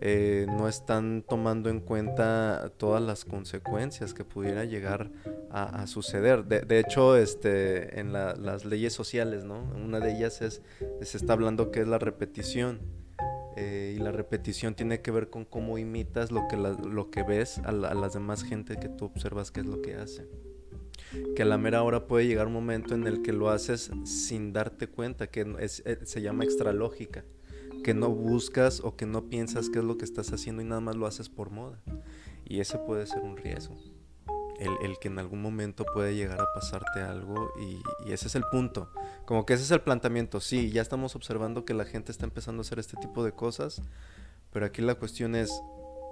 Eh, 0.00 0.46
no 0.48 0.68
están 0.68 1.24
tomando 1.26 1.70
en 1.70 1.80
cuenta 1.80 2.72
todas 2.76 3.02
las 3.02 3.24
consecuencias 3.24 4.14
que 4.14 4.24
pudiera 4.24 4.64
llegar 4.64 5.10
a, 5.50 5.86
suceder. 5.86 6.44
De, 6.44 6.78
hecho, 6.80 7.16
este, 7.16 8.00
en 8.00 8.12
las 8.12 8.64
leyes 8.64 8.92
sociales, 8.92 9.44
¿no? 9.44 9.62
Una 9.74 10.00
de 10.00 10.16
ellas 10.16 10.42
es, 10.42 10.62
se 11.00 11.16
está 11.16 11.34
hablando 11.34 11.70
que 11.70 11.80
es 11.80 11.88
la 11.88 11.98
repetición. 11.98 12.80
Eh, 13.56 13.94
y 13.96 14.00
la 14.00 14.10
repetición 14.10 14.74
tiene 14.74 15.00
que 15.00 15.12
ver 15.12 15.30
con 15.30 15.44
cómo 15.44 15.78
imitas 15.78 16.32
lo 16.32 16.48
que, 16.48 16.56
lo 16.56 17.10
que 17.12 17.22
ves 17.22 17.58
a, 17.58 17.68
a 17.68 17.94
las 17.94 18.12
demás 18.12 18.42
gente 18.42 18.80
que 18.80 18.88
tú 18.88 19.04
observas 19.04 19.52
qué 19.52 19.60
es 19.60 19.66
lo 19.66 19.80
que 19.80 19.94
hacen 19.94 20.43
que 21.34 21.42
a 21.42 21.46
la 21.46 21.58
mera 21.58 21.82
hora 21.82 22.06
puede 22.06 22.26
llegar 22.26 22.46
un 22.46 22.52
momento 22.52 22.94
en 22.94 23.06
el 23.06 23.22
que 23.22 23.32
lo 23.32 23.50
haces 23.50 23.90
sin 24.04 24.52
darte 24.52 24.88
cuenta, 24.88 25.26
que 25.26 25.40
eh, 25.58 25.68
se 25.68 26.22
llama 26.22 26.44
extralógica, 26.44 27.24
que 27.82 27.94
no 27.94 28.10
buscas 28.10 28.80
o 28.80 28.96
que 28.96 29.06
no 29.06 29.28
piensas 29.28 29.68
qué 29.68 29.80
es 29.80 29.84
lo 29.84 29.98
que 29.98 30.04
estás 30.04 30.32
haciendo 30.32 30.62
y 30.62 30.64
nada 30.64 30.80
más 30.80 30.96
lo 30.96 31.06
haces 31.06 31.28
por 31.28 31.50
moda. 31.50 31.80
Y 32.44 32.60
ese 32.60 32.78
puede 32.78 33.06
ser 33.06 33.22
un 33.22 33.36
riesgo. 33.36 33.76
El, 34.58 34.98
que 35.00 35.08
en 35.08 35.18
algún 35.18 35.42
momento 35.42 35.84
puede 35.92 36.14
llegar 36.14 36.40
a 36.40 36.46
pasarte 36.54 37.00
algo 37.00 37.52
y, 37.60 37.82
y, 38.08 38.12
ese 38.12 38.28
es 38.28 38.36
el 38.36 38.44
punto. 38.52 38.88
Como 39.26 39.44
que 39.44 39.54
ese 39.54 39.64
es 39.64 39.70
el 39.72 39.80
planteamiento. 39.80 40.40
Sí, 40.40 40.70
ya 40.70 40.80
estamos 40.80 41.16
observando 41.16 41.64
que 41.64 41.74
la 41.74 41.84
gente 41.84 42.12
está 42.12 42.24
empezando 42.24 42.60
a 42.60 42.62
hacer 42.62 42.78
este 42.78 42.96
tipo 42.96 43.24
de 43.24 43.32
cosas, 43.32 43.82
pero 44.52 44.64
aquí 44.64 44.80
la 44.80 44.94
cuestión 44.94 45.34
es, 45.34 45.50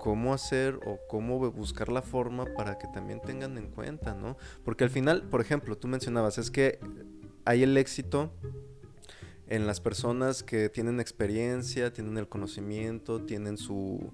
cómo 0.03 0.35
hacer 0.35 0.81
o 0.85 0.99
cómo 1.07 1.39
buscar 1.53 1.93
la 1.93 2.03
forma 2.03 2.45
para 2.57 2.77
que 2.77 2.89
también 2.89 3.21
tengan 3.21 3.57
en 3.57 3.69
cuenta, 3.69 4.15
¿no? 4.15 4.37
Porque 4.65 4.83
al 4.83 4.91
final, 4.91 5.29
por 5.29 5.41
ejemplo, 5.41 5.79
tú 5.79 5.87
mencionabas, 5.87 6.39
es 6.39 6.51
que 6.51 6.81
hay 7.45 7.63
el 7.63 7.77
éxito 7.77 8.33
en 9.47 9.65
las 9.65 9.81
personas 9.81 10.43
que 10.43 10.69
tienen 10.69 10.99
experiencia, 10.99 11.93
tienen 11.93 12.19
el 12.19 12.29
conocimiento, 12.29 13.25
tienen 13.25 13.57
su, 13.57 14.13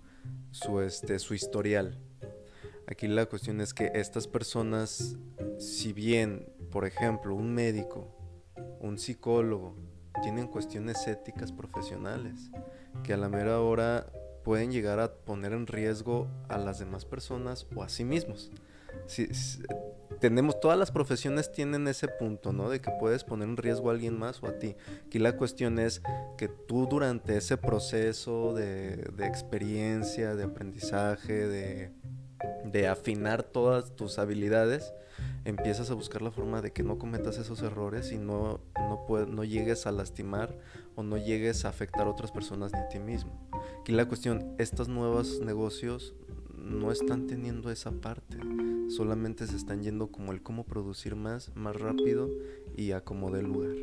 su, 0.50 0.83
este, 0.83 1.18
su 1.18 1.33
historial. 1.33 1.99
Aquí 2.87 3.09
la 3.09 3.25
cuestión 3.25 3.62
es 3.62 3.73
que 3.73 3.90
estas 3.95 4.28
personas, 4.28 5.16
si 5.59 5.95
bien, 5.95 6.52
por 6.71 6.85
ejemplo, 6.85 7.35
un 7.35 7.54
médico, 7.54 8.14
un 8.78 8.99
psicólogo, 8.99 9.75
tienen 10.23 10.49
cuestiones 10.49 11.07
éticas 11.09 11.50
profesionales, 11.50 12.50
que 13.04 13.14
a 13.14 13.16
la 13.16 13.30
mera 13.30 13.61
hora 13.62 14.12
pueden 14.48 14.72
llegar 14.72 14.98
a 14.98 15.12
poner 15.12 15.52
en 15.52 15.66
riesgo 15.66 16.26
a 16.48 16.56
las 16.56 16.78
demás 16.78 17.04
personas 17.04 17.66
o 17.76 17.82
a 17.82 17.90
sí 17.90 18.02
mismos. 18.02 18.50
Si, 19.06 19.28
tenemos, 20.20 20.58
todas 20.58 20.78
las 20.78 20.90
profesiones 20.90 21.52
tienen 21.52 21.86
ese 21.86 22.08
punto, 22.08 22.54
¿no? 22.54 22.70
De 22.70 22.80
que 22.80 22.90
puedes 22.98 23.24
poner 23.24 23.46
en 23.46 23.58
riesgo 23.58 23.90
a 23.90 23.92
alguien 23.92 24.18
más 24.18 24.42
o 24.42 24.46
a 24.46 24.58
ti. 24.58 24.74
Aquí 25.06 25.18
la 25.18 25.36
cuestión 25.36 25.78
es 25.78 26.00
que 26.38 26.48
tú 26.48 26.86
durante 26.86 27.36
ese 27.36 27.58
proceso 27.58 28.54
de, 28.54 28.96
de 28.96 29.26
experiencia, 29.26 30.34
de 30.34 30.44
aprendizaje, 30.44 31.46
de, 31.46 31.92
de 32.64 32.88
afinar 32.88 33.42
todas 33.42 33.95
tus 33.97 34.18
habilidades, 34.18 34.92
empiezas 35.45 35.90
a 35.90 35.95
buscar 35.95 36.23
la 36.23 36.30
forma 36.30 36.62
de 36.62 36.73
que 36.73 36.83
no 36.83 36.99
cometas 36.99 37.38
esos 37.38 37.62
errores 37.62 38.12
y 38.12 38.18
no, 38.18 38.61
no, 38.76 39.26
no 39.26 39.45
llegues 39.45 39.87
a 39.87 39.92
lastimar 39.92 40.57
o 40.95 41.02
no 41.02 41.16
llegues 41.16 41.64
a 41.64 41.68
afectar 41.68 42.07
a 42.07 42.11
otras 42.11 42.33
personas 42.33 42.73
ni 42.73 42.78
a 42.78 42.88
ti 42.88 42.99
mismo. 42.99 43.33
Aquí 43.80 43.92
la 43.92 44.07
cuestión, 44.07 44.54
estos 44.59 44.88
nuevos 44.88 45.40
negocios 45.40 46.14
no 46.54 46.92
están 46.92 47.26
teniendo 47.26 47.71
esa 47.71 47.92
parte, 47.92 48.37
solamente 48.88 49.47
se 49.47 49.57
están 49.57 49.83
yendo 49.83 50.09
como 50.09 50.33
el 50.33 50.42
cómo 50.42 50.64
producir 50.64 51.16
más, 51.16 51.54
más 51.54 51.76
rápido 51.76 52.28
y 52.76 52.92
a 52.92 53.00
como 53.00 53.30
dé 53.30 53.42
lugar. 53.42 53.76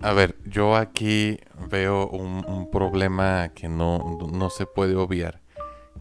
A 0.00 0.12
ver, 0.12 0.36
yo 0.44 0.76
aquí 0.76 1.38
veo 1.70 2.08
un, 2.10 2.44
un 2.46 2.70
problema 2.70 3.48
que 3.54 3.68
no, 3.68 4.18
no 4.30 4.50
se 4.50 4.66
puede 4.66 4.94
obviar 4.96 5.43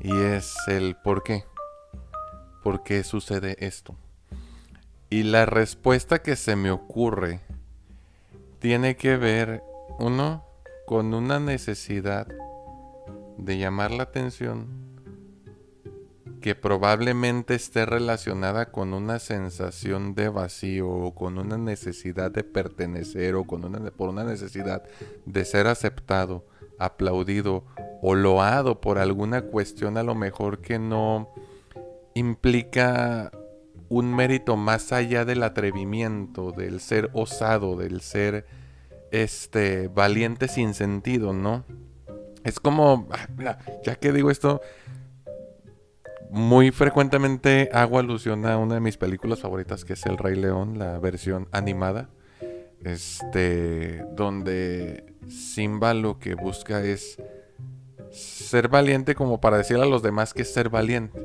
y 0.03 0.15
es 0.15 0.53
el 0.67 0.95
por 0.97 1.23
qué. 1.23 1.45
¿por 2.63 2.81
qué 2.83 3.03
sucede 3.03 3.57
esto? 3.59 3.95
Y 5.09 5.23
la 5.23 5.45
respuesta 5.45 6.23
que 6.23 6.35
se 6.35 6.55
me 6.55 6.71
ocurre 6.71 7.41
tiene 8.59 8.95
que 8.95 9.17
ver, 9.17 9.61
uno, 9.99 10.45
con 10.87 11.13
una 11.13 11.39
necesidad 11.39 12.27
de 13.37 13.57
llamar 13.57 13.91
la 13.91 14.03
atención 14.03 14.67
que 16.41 16.55
probablemente 16.55 17.55
esté 17.55 17.85
relacionada 17.85 18.71
con 18.71 18.93
una 18.93 19.19
sensación 19.19 20.13
de 20.13 20.29
vacío 20.29 20.89
o 20.89 21.13
con 21.13 21.37
una 21.37 21.57
necesidad 21.57 22.31
de 22.31 22.43
pertenecer 22.43 23.35
o 23.35 23.45
con 23.45 23.63
una, 23.63 23.91
por 23.91 24.09
una 24.09 24.23
necesidad 24.23 24.83
de 25.25 25.45
ser 25.45 25.67
aceptado, 25.67 26.45
aplaudido 26.79 27.63
o 28.01 28.15
loado 28.15 28.81
por 28.81 28.97
alguna 28.97 29.43
cuestión 29.43 29.97
a 29.97 30.03
lo 30.03 30.15
mejor 30.15 30.59
que 30.59 30.79
no 30.79 31.29
implica 32.13 33.31
un 33.89 34.15
mérito 34.15 34.57
más 34.57 34.91
allá 34.91 35.25
del 35.25 35.43
atrevimiento, 35.43 36.51
del 36.51 36.79
ser 36.79 37.09
osado, 37.13 37.75
del 37.75 38.01
ser 38.01 38.45
este 39.11 39.87
valiente 39.87 40.47
sin 40.47 40.73
sentido, 40.73 41.33
¿no? 41.33 41.63
Es 42.43 42.59
como, 42.59 43.07
ah, 43.11 43.57
ya 43.83 43.95
que 43.95 44.11
digo 44.11 44.31
esto, 44.31 44.61
muy 46.29 46.71
frecuentemente 46.71 47.69
hago 47.71 47.99
alusión 47.99 48.45
a 48.47 48.57
una 48.57 48.75
de 48.75 48.81
mis 48.81 48.97
películas 48.97 49.39
favoritas 49.39 49.85
que 49.85 49.93
es 49.93 50.05
El 50.05 50.17
Rey 50.17 50.35
León, 50.35 50.79
la 50.79 50.97
versión 50.97 51.47
animada. 51.51 52.09
Este, 52.83 54.03
donde 54.11 55.12
Simba 55.29 55.93
lo 55.93 56.19
que 56.19 56.35
busca 56.35 56.83
es 56.83 57.17
ser 58.11 58.69
valiente 58.69 59.15
como 59.15 59.41
para 59.41 59.57
decirle 59.57 59.83
a 59.83 59.87
los 59.87 60.03
demás 60.03 60.33
que 60.33 60.43
es 60.43 60.53
ser 60.53 60.69
valiente. 60.69 61.19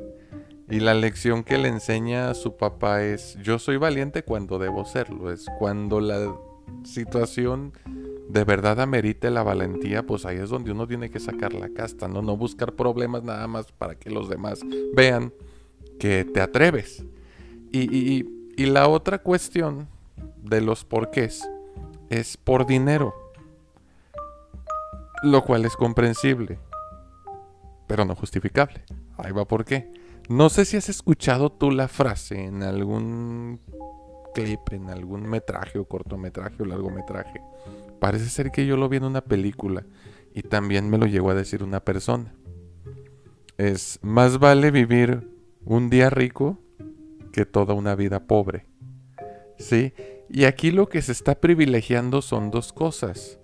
Y 0.69 0.79
la 0.81 0.93
lección 0.93 1.43
que 1.43 1.57
le 1.57 1.67
enseña 1.67 2.29
a 2.29 2.35
su 2.35 2.55
papá 2.55 3.03
es, 3.03 3.37
yo 3.41 3.57
soy 3.57 3.77
valiente 3.77 4.23
cuando 4.23 4.59
debo 4.59 4.85
serlo, 4.85 5.31
es 5.31 5.47
cuando 5.57 5.99
la 5.99 6.35
situación 6.83 7.73
de 8.29 8.43
verdad 8.43 8.79
amerite 8.79 9.31
la 9.31 9.41
valentía, 9.41 10.05
pues 10.05 10.25
ahí 10.27 10.37
es 10.37 10.49
donde 10.49 10.71
uno 10.71 10.87
tiene 10.87 11.09
que 11.09 11.19
sacar 11.19 11.53
la 11.53 11.69
casta, 11.69 12.07
¿no? 12.07 12.21
No 12.21 12.37
buscar 12.37 12.73
problemas 12.73 13.23
nada 13.23 13.47
más 13.47 13.71
para 13.71 13.95
que 13.95 14.11
los 14.11 14.29
demás 14.29 14.61
vean 14.93 15.33
que 15.99 16.23
te 16.25 16.39
atreves. 16.39 17.03
Y, 17.71 18.25
y 18.55 18.65
la 18.67 18.87
otra 18.87 19.19
cuestión 19.19 19.87
de 20.43 20.61
los 20.61 20.85
porqués 20.85 21.49
es 22.09 22.37
por 22.37 22.67
dinero, 22.67 23.28
lo 25.23 25.43
cual 25.43 25.65
es 25.65 25.75
comprensible, 25.75 26.59
pero 27.87 28.05
no 28.05 28.15
justificable. 28.15 28.83
Ahí 29.17 29.31
va 29.31 29.45
por 29.45 29.65
qué. 29.65 29.91
No 30.29 30.49
sé 30.49 30.65
si 30.65 30.77
has 30.77 30.89
escuchado 30.89 31.51
tú 31.51 31.71
la 31.71 31.87
frase 31.87 32.43
en 32.43 32.63
algún 32.63 33.59
clip, 34.33 34.71
en 34.71 34.89
algún 34.89 35.23
metraje 35.23 35.79
o 35.79 35.85
cortometraje 35.85 36.61
o 36.61 36.65
largometraje. 36.65 37.41
Parece 37.99 38.29
ser 38.29 38.51
que 38.51 38.65
yo 38.65 38.77
lo 38.77 38.89
vi 38.89 38.97
en 38.97 39.05
una 39.05 39.21
película 39.21 39.85
y 40.33 40.43
también 40.43 40.89
me 40.89 40.97
lo 40.97 41.05
llegó 41.05 41.31
a 41.31 41.35
decir 41.35 41.63
una 41.63 41.83
persona. 41.83 42.33
Es 43.57 43.99
más 44.01 44.39
vale 44.39 44.71
vivir 44.71 45.27
un 45.65 45.89
día 45.89 46.09
rico 46.09 46.59
que 47.33 47.45
toda 47.45 47.73
una 47.73 47.95
vida 47.95 48.27
pobre. 48.27 48.65
¿Sí? 49.57 49.93
Y 50.29 50.45
aquí 50.45 50.71
lo 50.71 50.87
que 50.87 51.01
se 51.01 51.11
está 51.11 51.41
privilegiando 51.41 52.21
son 52.21 52.51
dos 52.51 52.71
cosas. 52.71 53.38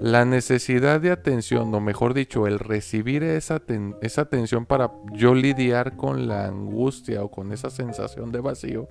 La 0.00 0.24
necesidad 0.24 1.00
de 1.00 1.10
atención, 1.10 1.74
o 1.74 1.80
mejor 1.80 2.14
dicho, 2.14 2.46
el 2.46 2.60
recibir 2.60 3.24
esa, 3.24 3.60
esa 4.00 4.20
atención 4.22 4.64
para 4.64 4.92
yo 5.12 5.34
lidiar 5.34 5.96
con 5.96 6.28
la 6.28 6.46
angustia 6.46 7.24
o 7.24 7.30
con 7.30 7.52
esa 7.52 7.68
sensación 7.70 8.30
de 8.30 8.40
vacío. 8.40 8.88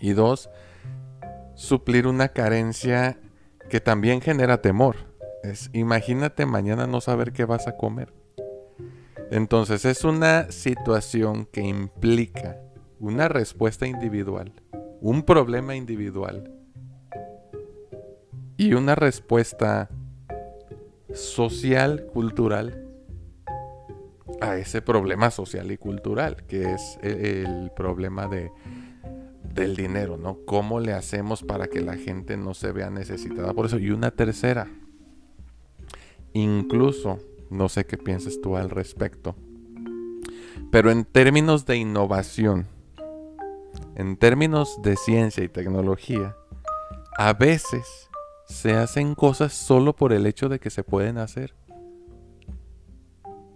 Y 0.00 0.12
dos, 0.12 0.50
suplir 1.54 2.06
una 2.06 2.28
carencia 2.28 3.18
que 3.68 3.80
también 3.80 4.20
genera 4.20 4.62
temor. 4.62 4.96
Imagínate 5.72 6.46
mañana 6.46 6.86
no 6.86 7.00
saber 7.00 7.32
qué 7.32 7.44
vas 7.44 7.66
a 7.66 7.76
comer. 7.76 8.12
Entonces 9.30 9.84
es 9.84 10.04
una 10.04 10.50
situación 10.52 11.46
que 11.46 11.62
implica 11.62 12.60
una 13.00 13.28
respuesta 13.28 13.86
individual, 13.86 14.52
un 15.00 15.24
problema 15.24 15.74
individual 15.74 16.52
y 18.56 18.74
una 18.74 18.94
respuesta 18.94 19.90
social, 21.14 22.06
cultural, 22.12 22.84
a 24.40 24.56
ese 24.56 24.82
problema 24.82 25.30
social 25.30 25.70
y 25.70 25.78
cultural, 25.78 26.44
que 26.46 26.72
es 26.72 26.98
e, 27.02 27.44
el 27.44 27.70
problema 27.74 28.26
de, 28.26 28.50
del 29.54 29.76
dinero, 29.76 30.16
¿no? 30.16 30.38
¿Cómo 30.44 30.80
le 30.80 30.92
hacemos 30.92 31.42
para 31.42 31.68
que 31.68 31.80
la 31.80 31.96
gente 31.96 32.36
no 32.36 32.54
se 32.54 32.72
vea 32.72 32.90
necesitada 32.90 33.52
por 33.54 33.66
eso? 33.66 33.78
Y 33.78 33.90
una 33.90 34.10
tercera, 34.10 34.68
incluso, 36.32 37.18
no 37.50 37.68
sé 37.68 37.86
qué 37.86 37.96
piensas 37.96 38.40
tú 38.42 38.56
al 38.56 38.70
respecto, 38.70 39.36
pero 40.70 40.90
en 40.90 41.04
términos 41.04 41.66
de 41.66 41.76
innovación, 41.76 42.66
en 43.94 44.16
términos 44.16 44.80
de 44.82 44.96
ciencia 44.96 45.44
y 45.44 45.48
tecnología, 45.48 46.36
a 47.16 47.32
veces 47.32 48.10
se 48.54 48.74
hacen 48.74 49.16
cosas 49.16 49.52
solo 49.52 49.96
por 49.96 50.12
el 50.12 50.26
hecho 50.26 50.48
de 50.48 50.60
que 50.60 50.70
se 50.70 50.84
pueden 50.84 51.18
hacer. 51.18 51.54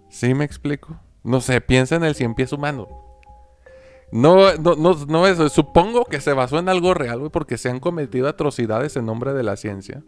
¿Sí 0.09 0.35
me 0.35 0.45
explico? 0.45 0.99
No 1.23 1.41
sé, 1.41 1.61
piensa 1.61 1.95
en 1.95 2.03
el 2.03 2.17
cien 2.17 2.35
pies 2.35 2.53
humano. 2.53 2.89
No, 4.11 4.57
no, 4.57 4.75
no, 4.75 5.27
eso. 5.29 5.49
Supongo 5.51 6.05
que 6.05 6.21
se 6.21 6.33
basó 6.33 6.59
en 6.59 6.69
algo 6.69 6.95
real, 6.95 7.21
güey, 7.21 7.31
porque 7.31 7.59
se 7.59 7.71
han 7.71 7.79
cometido 7.79 8.29
atrocidades 8.29 8.97
en 8.97 9.07
nombre 9.07 9.33
de 9.35 9.45
la 9.45 9.57
ciencia. 9.57 10.03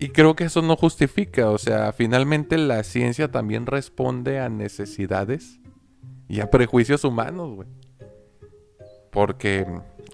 Y 0.00 0.08
creo 0.08 0.34
que 0.34 0.44
eso 0.44 0.60
no 0.60 0.74
justifica. 0.76 1.48
O 1.50 1.58
sea, 1.58 1.92
finalmente 1.92 2.58
la 2.58 2.82
ciencia 2.82 3.30
también 3.30 3.64
responde 3.66 4.40
a 4.40 4.48
necesidades 4.48 5.60
y 6.28 6.40
a 6.40 6.50
prejuicios 6.50 7.04
humanos, 7.04 7.54
güey. 7.54 7.68
Porque 9.12 9.66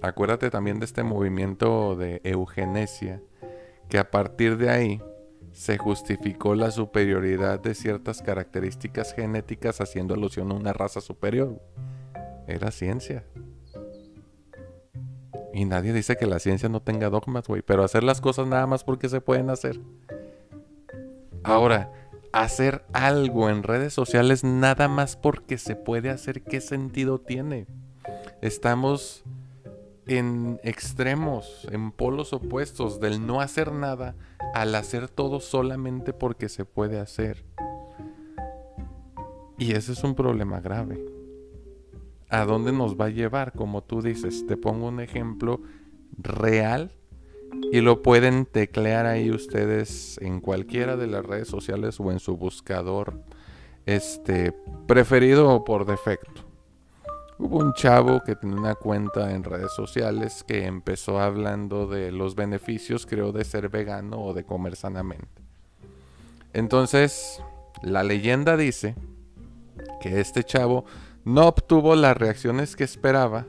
acuérdate 0.03 0.51
también 0.51 0.81
de 0.81 0.85
este 0.85 1.03
movimiento 1.03 1.97
de 1.97 2.21
eugenesia, 2.25 3.23
que 3.89 3.99
a 3.99 4.11
partir 4.11 4.57
de 4.57 4.71
ahí 4.71 5.03
se 5.53 5.79
justificó 5.79 6.55
la 6.55 6.71
superioridad 6.71 7.61
de 7.61 7.75
ciertas 7.75 8.23
características 8.23 9.15
genéticas 9.15 9.81
haciendo 9.81 10.15
alusión 10.15 10.51
a 10.51 10.55
una 10.55 10.73
raza 10.73 11.01
superior. 11.01 11.61
Era 12.47 12.71
ciencia. 12.71 13.25
Y 15.53 15.65
nadie 15.65 15.93
dice 15.93 16.17
que 16.17 16.27
la 16.27 16.41
ciencia 16.41 16.69
no 16.69 16.83
tenga 16.83 17.09
dogmas, 17.09 17.47
güey, 17.47 17.63
pero 17.63 17.85
hacer 17.85 18.03
las 18.03 18.21
cosas 18.21 18.49
nada 18.49 18.67
más 18.67 18.83
porque 18.83 19.09
se 19.09 19.21
pueden 19.21 19.51
hacer. 19.51 19.81
Ahora, 21.45 21.93
hacer 22.33 22.85
algo 22.93 23.49
en 23.49 23.63
redes 23.63 23.95
sociales 23.95 24.43
nada 24.43 24.89
más 24.89 25.15
porque 25.15 25.57
se 25.57 25.77
puede 25.77 26.11
hacer, 26.11 26.43
¿qué 26.43 26.61
sentido 26.61 27.21
tiene? 27.21 27.69
Estamos 28.43 29.23
en 30.07 30.61
extremos, 30.63 31.67
en 31.71 31.91
polos 31.93 32.33
opuestos 32.33 33.01
del 33.01 33.27
no 33.27 33.41
hacer 33.41 33.73
nada 33.73 34.15
al 34.55 34.75
hacer 34.75 35.09
todo 35.09 35.41
solamente 35.41 36.13
porque 36.13 36.49
se 36.49 36.65
puede 36.65 37.01
hacer. 37.01 37.45
Y 39.59 39.73
ese 39.73 39.93
es 39.93 40.05
un 40.05 40.15
problema 40.15 40.61
grave. 40.61 41.05
¿A 42.29 42.45
dónde 42.45 42.73
nos 42.73 43.01
va 43.01 43.07
a 43.07 43.11
llevar? 43.11 43.53
Como 43.53 43.83
tú 43.83 44.03
dices, 44.03 44.47
te 44.47 44.57
pongo 44.57 44.89
un 44.89 45.01
ejemplo 45.01 45.61
real 46.19 46.91
y 47.73 47.81
lo 47.81 48.03
pueden 48.03 48.47
teclear 48.47 49.07
ahí 49.07 49.31
ustedes 49.31 50.19
en 50.21 50.41
cualquiera 50.41 50.97
de 50.97 51.07
las 51.07 51.25
redes 51.25 51.49
sociales 51.49 52.01
o 52.01 52.11
en 52.11 52.19
su 52.19 52.37
buscador 52.37 53.23
este 53.87 54.53
preferido 54.87 55.65
por 55.65 55.87
defecto. 55.87 56.44
Hubo 57.37 57.59
un 57.59 57.73
chavo 57.73 58.23
que 58.23 58.37
tenía 58.37 58.57
una 58.57 58.75
cuenta 58.77 59.33
en 59.33 59.43
redes 59.43 59.73
sociales 59.73 60.45
que 60.47 60.67
empezó 60.67 61.19
hablando 61.19 61.89
de 61.89 62.13
los 62.13 62.37
beneficios, 62.37 63.07
creo, 63.07 63.33
de 63.33 63.45
ser 63.45 63.69
vegano 63.69 64.21
o 64.21 64.35
de 64.35 64.45
comer 64.45 64.77
sanamente. 64.77 65.43
Entonces, 66.53 67.43
la 67.83 68.05
leyenda 68.05 68.57
dice 68.57 68.95
que 70.01 70.21
este 70.21 70.45
chavo 70.45 70.85
no 71.25 71.49
obtuvo 71.49 71.97
las 71.97 72.17
reacciones 72.17 72.77
que 72.77 72.85
esperaba 72.85 73.47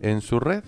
en 0.00 0.20
su 0.20 0.38
red. 0.38 0.64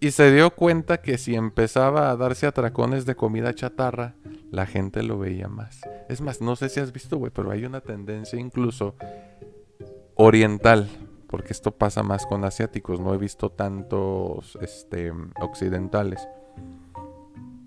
Y 0.00 0.10
se 0.10 0.30
dio 0.32 0.50
cuenta 0.50 0.98
que 0.98 1.16
si 1.16 1.34
empezaba 1.34 2.10
a 2.10 2.16
darse 2.16 2.46
atracones 2.46 3.06
de 3.06 3.16
comida 3.16 3.54
chatarra, 3.54 4.14
la 4.50 4.66
gente 4.66 5.02
lo 5.02 5.18
veía 5.18 5.48
más. 5.48 5.80
Es 6.08 6.20
más, 6.20 6.40
no 6.40 6.54
sé 6.54 6.68
si 6.68 6.80
has 6.80 6.92
visto, 6.92 7.16
güey, 7.16 7.32
pero 7.34 7.50
hay 7.50 7.64
una 7.64 7.80
tendencia 7.80 8.38
incluso 8.38 8.94
oriental, 10.18 10.90
porque 11.28 11.52
esto 11.52 11.70
pasa 11.70 12.02
más 12.02 12.26
con 12.26 12.44
asiáticos, 12.44 13.00
no 13.00 13.14
he 13.14 13.18
visto 13.18 13.50
tantos 13.50 14.58
este, 14.60 15.12
occidentales. 15.40 16.28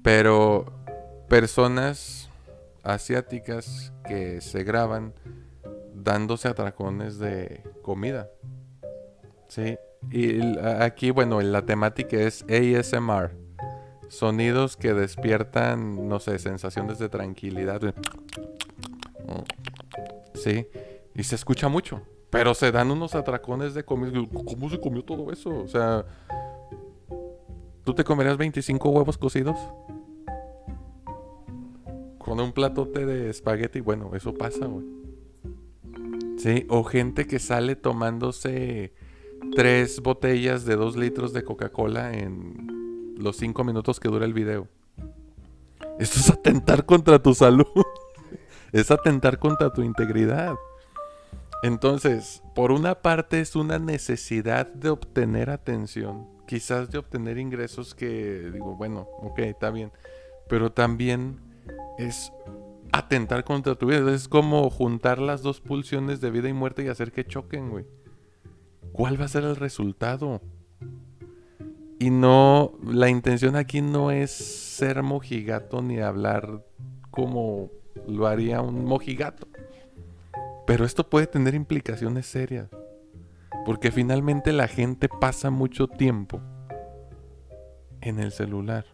Pero 0.03 0.65
personas 1.29 2.29
asiáticas 2.83 3.93
que 4.05 4.41
se 4.41 4.63
graban 4.63 5.13
dándose 5.95 6.49
atracones 6.49 7.19
de 7.19 7.63
comida. 7.81 8.29
Sí, 9.47 9.77
y 10.09 10.57
aquí, 10.59 11.11
bueno, 11.11 11.39
la 11.41 11.61
temática 11.61 12.17
es 12.17 12.43
ASMR. 12.43 13.31
Sonidos 14.09 14.75
que 14.75 14.93
despiertan, 14.93 16.09
no 16.09 16.19
sé, 16.19 16.37
sensaciones 16.37 16.99
de 16.99 17.07
tranquilidad. 17.07 17.93
Sí, 20.33 20.67
y 21.15 21.23
se 21.23 21.35
escucha 21.35 21.69
mucho. 21.69 22.01
Pero 22.31 22.53
se 22.53 22.71
dan 22.71 22.89
unos 22.89 23.13
atracones 23.13 23.73
de 23.73 23.83
comida. 23.83 24.11
¿Cómo 24.33 24.69
se 24.69 24.79
comió 24.79 25.03
todo 25.03 25.31
eso? 25.31 25.49
O 25.49 25.67
sea, 25.67 26.05
¿tú 27.83 27.93
te 27.93 28.03
comerías 28.05 28.37
25 28.37 28.89
huevos 28.89 29.17
cocidos? 29.17 29.59
Con 32.17 32.39
un 32.39 32.53
platote 32.53 33.05
de 33.05 33.29
espagueti. 33.29 33.81
Bueno, 33.81 34.11
eso 34.15 34.33
pasa, 34.33 34.65
güey. 34.65 34.85
Sí, 36.37 36.65
o 36.69 36.85
gente 36.85 37.27
que 37.27 37.37
sale 37.37 37.75
tomándose 37.75 38.93
tres 39.53 40.01
botellas 40.01 40.65
de 40.65 40.77
dos 40.77 40.95
litros 40.95 41.33
de 41.33 41.43
Coca-Cola 41.43 42.13
en 42.13 43.15
los 43.17 43.35
cinco 43.35 43.65
minutos 43.65 43.99
que 43.99 44.07
dura 44.07 44.25
el 44.25 44.33
video. 44.33 44.67
Esto 45.99 46.19
es 46.19 46.31
atentar 46.31 46.85
contra 46.85 47.21
tu 47.21 47.35
salud. 47.35 47.67
es 48.71 48.89
atentar 48.89 49.37
contra 49.37 49.71
tu 49.71 49.83
integridad. 49.83 50.55
Entonces, 51.63 52.41
por 52.55 52.71
una 52.71 53.01
parte 53.01 53.39
es 53.39 53.55
una 53.55 53.77
necesidad 53.77 54.67
de 54.67 54.89
obtener 54.89 55.49
atención, 55.49 56.27
quizás 56.47 56.89
de 56.89 56.97
obtener 56.97 57.37
ingresos 57.37 57.93
que 57.93 58.49
digo, 58.51 58.75
bueno, 58.75 59.07
ok, 59.19 59.39
está 59.39 59.69
bien, 59.69 59.91
pero 60.49 60.71
también 60.71 61.39
es 61.99 62.33
atentar 62.91 63.43
contra 63.43 63.75
tu 63.75 63.87
vida, 63.87 64.11
es 64.13 64.27
como 64.27 64.69
juntar 64.69 65.19
las 65.19 65.43
dos 65.43 65.61
pulsiones 65.61 66.19
de 66.19 66.31
vida 66.31 66.49
y 66.49 66.53
muerte 66.53 66.83
y 66.83 66.87
hacer 66.87 67.11
que 67.11 67.25
choquen, 67.25 67.69
güey. 67.69 67.85
¿Cuál 68.91 69.21
va 69.21 69.25
a 69.25 69.29
ser 69.29 69.43
el 69.43 69.55
resultado? 69.55 70.41
Y 71.99 72.09
no, 72.09 72.73
la 72.83 73.09
intención 73.09 73.55
aquí 73.55 73.81
no 73.81 74.09
es 74.09 74.31
ser 74.31 75.03
mojigato 75.03 75.83
ni 75.83 75.99
hablar 75.99 76.65
como 77.11 77.69
lo 78.07 78.25
haría 78.25 78.61
un 78.61 78.85
mojigato. 78.85 79.47
Pero 80.71 80.85
esto 80.85 81.09
puede 81.09 81.27
tener 81.27 81.53
implicaciones 81.53 82.25
serias. 82.25 82.69
Porque 83.65 83.91
finalmente 83.91 84.53
la 84.53 84.69
gente 84.69 85.09
pasa 85.09 85.49
mucho 85.49 85.87
tiempo 85.89 86.39
en 87.99 88.21
el 88.21 88.31
celular. 88.31 88.85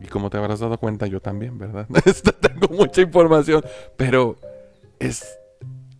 Y 0.00 0.06
como 0.06 0.30
te 0.30 0.38
habrás 0.38 0.60
dado 0.60 0.78
cuenta, 0.78 1.06
yo 1.06 1.20
también, 1.20 1.58
¿verdad? 1.58 1.86
Tengo 2.40 2.74
mucha 2.74 3.02
información. 3.02 3.62
Pero 3.98 4.38
es. 4.98 5.38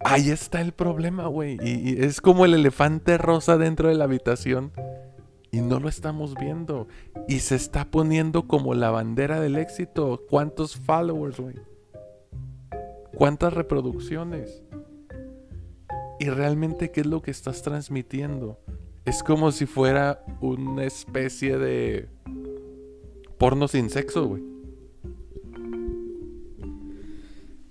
Ahí 0.00 0.30
está 0.30 0.62
el 0.62 0.72
problema, 0.72 1.26
güey. 1.26 1.58
Y, 1.62 1.90
y, 1.90 2.02
es 2.02 2.22
como 2.22 2.46
el 2.46 2.54
elefante 2.54 3.18
rosa 3.18 3.58
dentro 3.58 3.90
de 3.90 3.96
la 3.96 4.04
habitación. 4.04 4.72
Y 5.50 5.60
no 5.60 5.78
lo 5.78 5.90
estamos 5.90 6.34
viendo. 6.34 6.88
Y 7.28 7.40
se 7.40 7.54
está 7.54 7.84
poniendo 7.90 8.48
como 8.48 8.72
la 8.72 8.90
bandera 8.90 9.40
del 9.40 9.58
éxito. 9.58 10.24
¿Cuántos 10.30 10.76
followers, 10.76 11.38
güey? 11.38 11.56
¿Cuántas 13.18 13.52
reproducciones? 13.52 14.62
Y 16.20 16.30
realmente, 16.30 16.92
¿qué 16.92 17.00
es 17.00 17.06
lo 17.08 17.20
que 17.20 17.32
estás 17.32 17.62
transmitiendo? 17.62 18.60
Es 19.04 19.24
como 19.24 19.50
si 19.50 19.66
fuera 19.66 20.24
una 20.40 20.84
especie 20.84 21.58
de 21.58 22.08
porno 23.36 23.66
sin 23.66 23.90
sexo, 23.90 24.26
güey. 24.26 24.44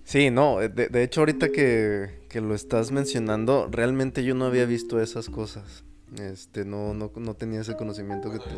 Sí, 0.04 0.32
no, 0.32 0.58
de, 0.60 1.04
hecho 1.04 1.22
ahorita 1.22 1.48
que, 1.48 2.26
que, 2.28 2.42
lo 2.42 2.54
estás 2.54 2.92
mencionando, 2.92 3.70
realmente 3.72 4.26
yo 4.26 4.36
no 4.36 4.48
había 4.48 4.66
visto 4.66 5.00
esas 5.00 5.30
cosas. 5.30 5.86
Este, 6.20 6.66
no, 6.66 6.94
no, 6.94 7.10
no 7.16 7.36
tenía 7.36 7.62
ese 7.62 7.78
conocimiento 7.78 8.30
que 8.34 8.40
te... 8.40 8.50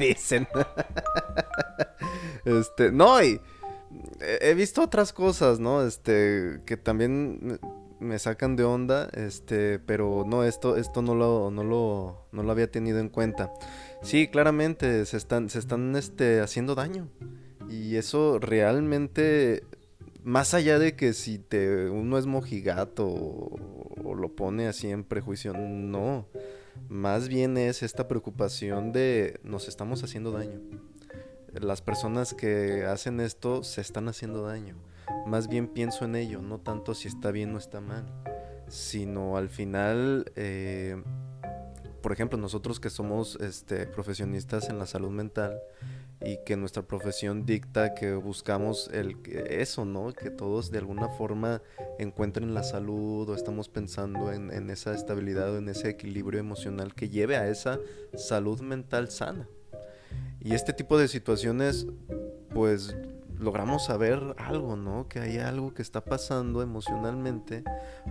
Dicen. 0.04 0.48
este, 2.44 2.90
no, 2.90 3.22
y 3.22 3.40
he 4.20 4.54
visto 4.54 4.82
otras 4.82 5.12
cosas, 5.12 5.60
¿no? 5.60 5.86
Este, 5.86 6.60
que 6.66 6.76
también 6.76 7.58
me 8.00 8.18
sacan 8.18 8.56
de 8.56 8.64
onda, 8.64 9.08
este, 9.14 9.78
pero 9.78 10.24
no, 10.26 10.44
esto, 10.44 10.76
esto 10.76 11.02
no 11.02 11.14
lo, 11.14 11.50
no 11.50 11.64
lo, 11.64 12.26
no 12.32 12.42
lo 12.42 12.52
había 12.52 12.70
tenido 12.70 12.98
en 12.98 13.08
cuenta. 13.08 13.52
Sí, 14.02 14.28
claramente 14.28 15.06
se 15.06 15.16
están, 15.16 15.48
se 15.48 15.58
están, 15.58 15.96
este, 15.96 16.40
haciendo 16.40 16.74
daño. 16.74 17.08
Y 17.68 17.96
eso 17.96 18.38
realmente, 18.38 19.64
más 20.22 20.54
allá 20.54 20.78
de 20.78 20.94
que 20.96 21.14
si 21.14 21.38
te, 21.38 21.88
uno 21.88 22.18
es 22.18 22.26
mojigato 22.26 23.06
o, 23.06 23.56
o 24.04 24.14
lo 24.14 24.34
pone 24.36 24.68
así 24.68 24.90
en 24.90 25.04
prejuicio, 25.04 25.54
no. 25.54 26.28
Más 26.88 27.28
bien 27.28 27.56
es 27.56 27.82
esta 27.82 28.08
preocupación 28.08 28.92
de 28.92 29.40
nos 29.44 29.68
estamos 29.68 30.02
haciendo 30.02 30.32
daño 30.32 30.60
las 31.60 31.82
personas 31.82 32.34
que 32.34 32.84
hacen 32.84 33.20
esto 33.20 33.62
se 33.62 33.80
están 33.80 34.08
haciendo 34.08 34.46
daño. 34.46 34.76
Más 35.26 35.48
bien 35.48 35.68
pienso 35.68 36.04
en 36.04 36.16
ello, 36.16 36.42
no 36.42 36.58
tanto 36.58 36.94
si 36.94 37.08
está 37.08 37.30
bien 37.30 37.54
o 37.54 37.58
está 37.58 37.80
mal. 37.80 38.04
sino 38.66 39.36
al 39.36 39.50
final, 39.50 40.32
eh, 40.36 41.02
por 42.02 42.12
ejemplo, 42.12 42.38
nosotros 42.38 42.80
que 42.80 42.88
somos 42.88 43.36
este, 43.36 43.86
profesionistas 43.86 44.70
en 44.70 44.78
la 44.78 44.86
salud 44.86 45.10
mental, 45.10 45.60
y 46.24 46.38
que 46.44 46.56
nuestra 46.56 46.82
profesión 46.82 47.44
dicta 47.44 47.94
que 47.94 48.14
buscamos 48.14 48.88
el 48.92 49.18
eso, 49.48 49.84
¿no? 49.84 50.12
Que 50.12 50.30
todos 50.30 50.70
de 50.70 50.78
alguna 50.78 51.08
forma 51.08 51.62
encuentren 51.98 52.54
la 52.54 52.62
salud 52.62 53.28
o 53.28 53.34
estamos 53.34 53.68
pensando 53.68 54.32
en, 54.32 54.50
en 54.50 54.70
esa 54.70 54.94
estabilidad 54.94 55.52
o 55.52 55.58
en 55.58 55.68
ese 55.68 55.90
equilibrio 55.90 56.40
emocional 56.40 56.94
que 56.94 57.08
lleve 57.08 57.36
a 57.36 57.48
esa 57.48 57.78
salud 58.14 58.60
mental 58.60 59.10
sana. 59.10 59.48
Y 60.44 60.54
este 60.54 60.72
tipo 60.72 60.96
de 60.98 61.08
situaciones, 61.08 61.86
pues 62.50 62.96
logramos 63.38 63.86
saber 63.86 64.36
algo, 64.38 64.76
¿no? 64.76 65.08
Que 65.08 65.18
hay 65.18 65.38
algo 65.38 65.74
que 65.74 65.82
está 65.82 66.04
pasando 66.04 66.62
emocionalmente 66.62 67.64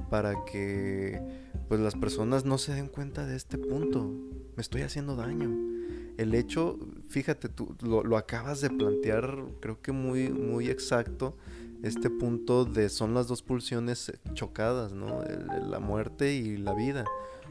para 0.09 0.43
que 0.43 1.21
pues 1.69 1.79
las 1.79 1.95
personas 1.95 2.43
no 2.43 2.57
se 2.57 2.73
den 2.73 2.87
cuenta 2.87 3.25
de 3.25 3.37
este 3.37 3.57
punto. 3.57 4.11
Me 4.55 4.61
estoy 4.61 4.81
haciendo 4.81 5.15
daño 5.15 5.73
el 6.17 6.35
hecho, 6.35 6.77
fíjate, 7.07 7.49
tú 7.49 7.75
lo, 7.81 8.17
acabas 8.17 8.61
de 8.61 8.69
plantear, 8.69 9.45
creo 9.59 9.81
que 9.81 9.91
muy, 9.91 10.29
muy 10.29 10.69
exacto, 10.69 11.37
este 11.81 12.09
punto 12.09 12.65
de 12.65 12.89
son 12.89 13.13
las 13.13 13.27
dos 13.27 13.41
pulsiones 13.41 14.11
chocadas, 14.33 14.93
¿no? 14.93 15.21
la 15.67 15.79
muerte 15.79 16.33
y 16.33 16.57
la 16.57 16.73
vida. 16.73 17.03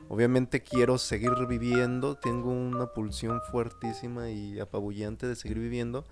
Obviamente 0.09 0.63
quiero 0.63 0.99
seguir 0.99 1.33
viviendo, 1.49 2.17
tengo 2.17 2.51
una 2.51 2.87
pulsión 2.87 3.41
fuertísima 3.51 4.31
y 4.31 4.61
apabullante 4.61 5.27
de 5.27 5.37
seguir 5.37 5.59
viviendo, 5.59 6.05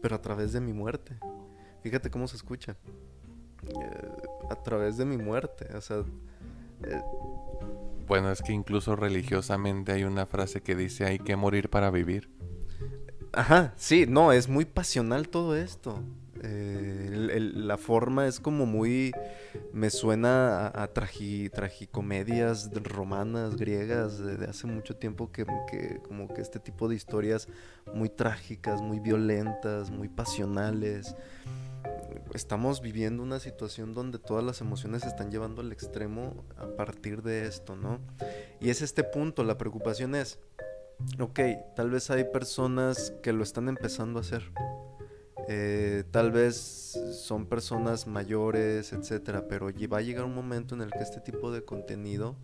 pero 0.00 0.16
a 0.16 0.22
través 0.22 0.52
de 0.52 0.60
mi 0.60 0.72
muerte. 0.72 1.16
Fíjate 1.82 2.10
cómo 2.10 2.28
se 2.28 2.36
escucha. 2.36 2.76
Eh, 3.68 4.12
a 4.50 4.56
través 4.56 4.96
de 4.96 5.04
mi 5.04 5.16
muerte, 5.16 5.66
o 5.74 5.80
sea... 5.80 6.04
Eh, 6.84 7.02
bueno, 8.06 8.32
es 8.32 8.42
que 8.42 8.52
incluso 8.52 8.96
religiosamente 8.96 9.92
hay 9.92 10.02
una 10.04 10.26
frase 10.26 10.62
que 10.62 10.74
dice 10.74 11.04
hay 11.04 11.18
que 11.18 11.36
morir 11.36 11.70
para 11.70 11.90
vivir. 11.90 12.28
Ajá, 13.32 13.72
sí, 13.76 14.06
no, 14.08 14.32
es 14.32 14.48
muy 14.48 14.64
pasional 14.64 15.28
todo 15.28 15.54
esto. 15.54 16.02
Eh, 16.42 17.50
la 17.54 17.76
forma 17.76 18.26
es 18.26 18.40
como 18.40 18.66
muy. 18.66 19.12
Me 19.72 19.90
suena 19.90 20.68
a, 20.68 20.88
tragicomedias 20.88 22.70
romanas, 22.74 23.56
griegas, 23.56 24.18
de, 24.18 24.46
hace 24.46 24.66
mucho 24.66 24.96
tiempo, 24.96 25.30
que, 25.30 25.44
como 26.06 26.28
que 26.32 26.40
este 26.40 26.58
tipo 26.58 26.88
de 26.88 26.96
historias 26.96 27.48
muy 27.92 28.08
trágicas, 28.08 28.80
muy 28.80 29.00
violentas, 29.00 29.90
muy 29.90 30.08
pasionales 30.08 31.14
estamos 32.34 32.80
viviendo 32.80 33.22
una 33.22 33.40
situación 33.40 33.92
donde 33.92 34.18
todas 34.18 34.44
las 34.44 34.60
emociones 34.60 35.02
se 35.02 35.08
están 35.08 35.30
llevando 35.30 35.62
al 35.62 35.72
extremo 35.72 36.44
a 36.56 36.66
partir 36.76 37.22
de 37.22 37.46
esto, 37.46 37.76
¿no? 37.76 38.00
Y 38.60 38.70
es 38.70 38.82
este 38.82 39.04
punto, 39.04 39.44
la 39.44 39.58
preocupación 39.58 40.14
es, 40.14 40.38
ok, 41.18 41.40
tal 41.74 41.90
vez 41.90 42.10
hay 42.10 42.24
personas 42.24 43.12
que 43.22 43.32
lo 43.32 43.42
están 43.42 43.68
empezando 43.68 44.18
a 44.18 44.22
hacer. 44.22 44.42
Eh, 45.52 46.04
tal 46.12 46.30
vez 46.30 46.56
son 47.10 47.44
personas 47.44 48.06
mayores, 48.06 48.92
etcétera, 48.92 49.48
pero 49.48 49.66
va 49.92 49.98
a 49.98 50.00
llegar 50.00 50.24
un 50.24 50.32
momento 50.32 50.76
en 50.76 50.80
el 50.80 50.92
que 50.92 51.00
este 51.00 51.18
tipo 51.20 51.50
de 51.50 51.64
contenido 51.64 52.36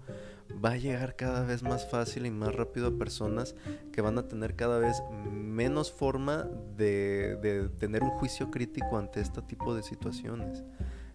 va 0.52 0.70
a 0.70 0.76
llegar 0.76 1.14
cada 1.14 1.44
vez 1.44 1.62
más 1.62 1.88
fácil 1.88 2.26
y 2.26 2.32
más 2.32 2.52
rápido 2.52 2.88
a 2.88 2.98
personas 2.98 3.54
que 3.92 4.00
van 4.00 4.18
a 4.18 4.26
tener 4.26 4.56
cada 4.56 4.80
vez 4.80 5.00
menos 5.30 5.92
forma 5.92 6.48
de, 6.76 7.70
tener 7.78 8.02
un 8.02 8.10
juicio 8.10 8.50
crítico 8.50 8.98
ante 8.98 9.20
este 9.20 9.40
tipo 9.40 9.72
de 9.76 9.84
situaciones. 9.84 10.64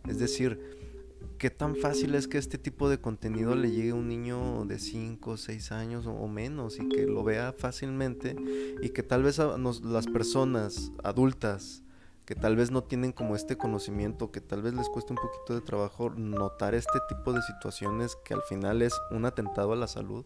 Es 0.08 0.18
decir, 0.18 0.91
¿qué 1.42 1.50
tan 1.50 1.76
fácil 1.76 2.14
es 2.14 2.28
que 2.28 2.38
este 2.38 2.60
tipo 2.60 2.88
de 2.88 3.02
contenido 3.02 3.56
le 3.56 3.72
llegue 3.72 3.90
a 3.90 3.96
un 3.96 4.08
niño 4.08 4.64
de 4.66 4.78
5, 4.78 5.38
6 5.38 5.72
años 5.72 6.06
o, 6.06 6.28
menos 6.28 6.78
y 6.78 6.88
que 6.88 7.08
lo 7.08 7.24
vea 7.24 7.52
fácilmente 7.52 8.36
y 8.80 8.90
que 8.90 9.02
tal 9.02 9.24
vez 9.24 9.40
las 9.40 10.06
personas 10.06 10.92
adultas 11.04 11.82
que 12.26 12.36
tal 12.36 12.56
vez 12.56 12.70
no 12.70 12.84
tienen 12.84 13.12
como 13.12 13.36
este 13.36 13.58
conocimiento, 13.58 14.32
que 14.32 14.40
tal 14.40 14.62
vez 14.62 14.76
les 14.76 14.88
cueste 14.88 15.14
un 15.14 15.18
poquito 15.18 15.56
de 15.56 15.62
trabajo 15.62 16.12
notar 16.12 16.76
este 16.76 17.00
tipo 17.10 17.34
de 17.34 17.42
situaciones 17.42 18.16
que 18.24 18.36
al 18.36 18.44
final 18.44 18.84
es 18.84 18.94
un 19.10 19.26
atentado 19.26 19.74
a 19.74 19.76
la 19.76 19.88
salud, 19.88 20.24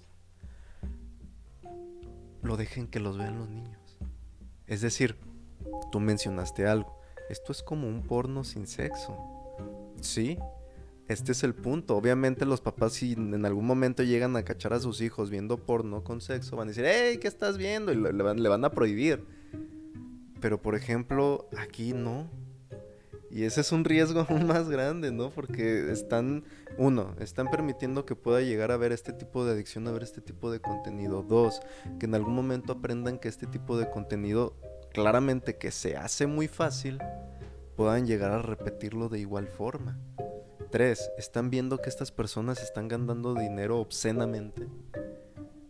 lo 2.44 2.58
dejen 2.58 2.88
que 2.88 3.00
los 3.00 3.18
vean 3.18 3.40
los 3.40 3.48
niños. 3.48 3.98
Es 4.68 4.82
decir, 4.82 5.16
tú 5.94 6.02
mencionaste 6.02 6.68
algo, 6.68 7.00
esto 7.30 7.54
es 7.54 7.64
como 7.64 7.88
un 7.88 8.04
porno 8.04 8.44
sin 8.44 8.68
sexo. 8.68 9.18
Sí, 10.02 10.38
este 11.08 11.34
es 11.34 11.44
el 11.44 11.54
punto. 11.54 11.96
Obviamente 11.96 12.46
los 12.46 12.62
papás 12.62 12.94
si 12.94 13.14
en 13.14 13.46
algún 13.46 13.66
momento 13.66 14.04
llegan 14.04 14.36
a 14.36 14.44
cachar 14.44 14.74
a 14.74 14.80
sus 14.80 15.02
hijos 15.02 15.30
viendo 15.30 15.58
porno 15.58 16.04
con 16.04 16.22
sexo, 16.22 16.56
van 16.56 16.68
a 16.68 16.72
decir, 16.72 16.86
hey, 16.88 17.20
¿qué 17.22 17.28
estás 17.28 17.58
viendo? 17.58 17.92
Y 17.92 17.96
le 17.96 18.24
van, 18.24 18.42
le 18.42 18.50
van 18.50 18.66
a 18.66 18.72
prohibir. 18.72 19.26
Pero 20.42 20.62
por 20.62 20.76
ejemplo, 20.76 21.48
aquí 21.58 21.94
no. 21.94 22.30
Y 23.30 23.44
ese 23.44 23.62
es 23.62 23.72
un 23.72 23.84
riesgo 23.84 24.26
aún 24.30 24.48
más 24.48 24.70
grande, 24.70 25.12
¿no? 25.12 25.30
Porque 25.30 25.92
están, 25.92 26.44
uno, 26.78 27.16
están 27.20 27.52
permitiendo 27.52 28.06
que 28.06 28.16
pueda 28.16 28.42
llegar 28.42 28.72
a 28.72 28.78
ver 28.78 28.92
este 28.92 29.14
tipo 29.14 29.46
de 29.46 29.52
adicción, 29.52 29.88
a 29.88 29.92
ver 29.92 30.04
este 30.04 30.22
tipo 30.22 30.52
de 30.52 30.60
contenido. 30.60 31.22
Dos, 31.22 31.60
que 32.00 32.06
en 32.06 32.16
algún 32.16 32.34
momento 32.34 32.74
aprendan 32.74 33.20
que 33.20 33.28
este 33.28 33.46
tipo 33.46 33.78
de 33.78 33.90
contenido, 33.90 34.56
claramente 34.94 35.58
que 35.58 35.72
se 35.72 35.98
hace 35.98 36.28
muy 36.28 36.48
fácil, 36.48 37.00
puedan 37.76 38.08
llegar 38.08 38.32
a 38.32 38.42
repetirlo 38.42 39.10
de 39.10 39.20
igual 39.20 39.48
forma. 39.48 40.00
Tres, 40.72 41.10
están 41.18 41.50
viendo 41.50 41.78
que 41.78 41.90
estas 41.90 42.12
personas 42.12 42.62
están 42.62 42.88
ganando 42.88 43.34
dinero 43.34 43.80
obscenamente. 43.80 44.68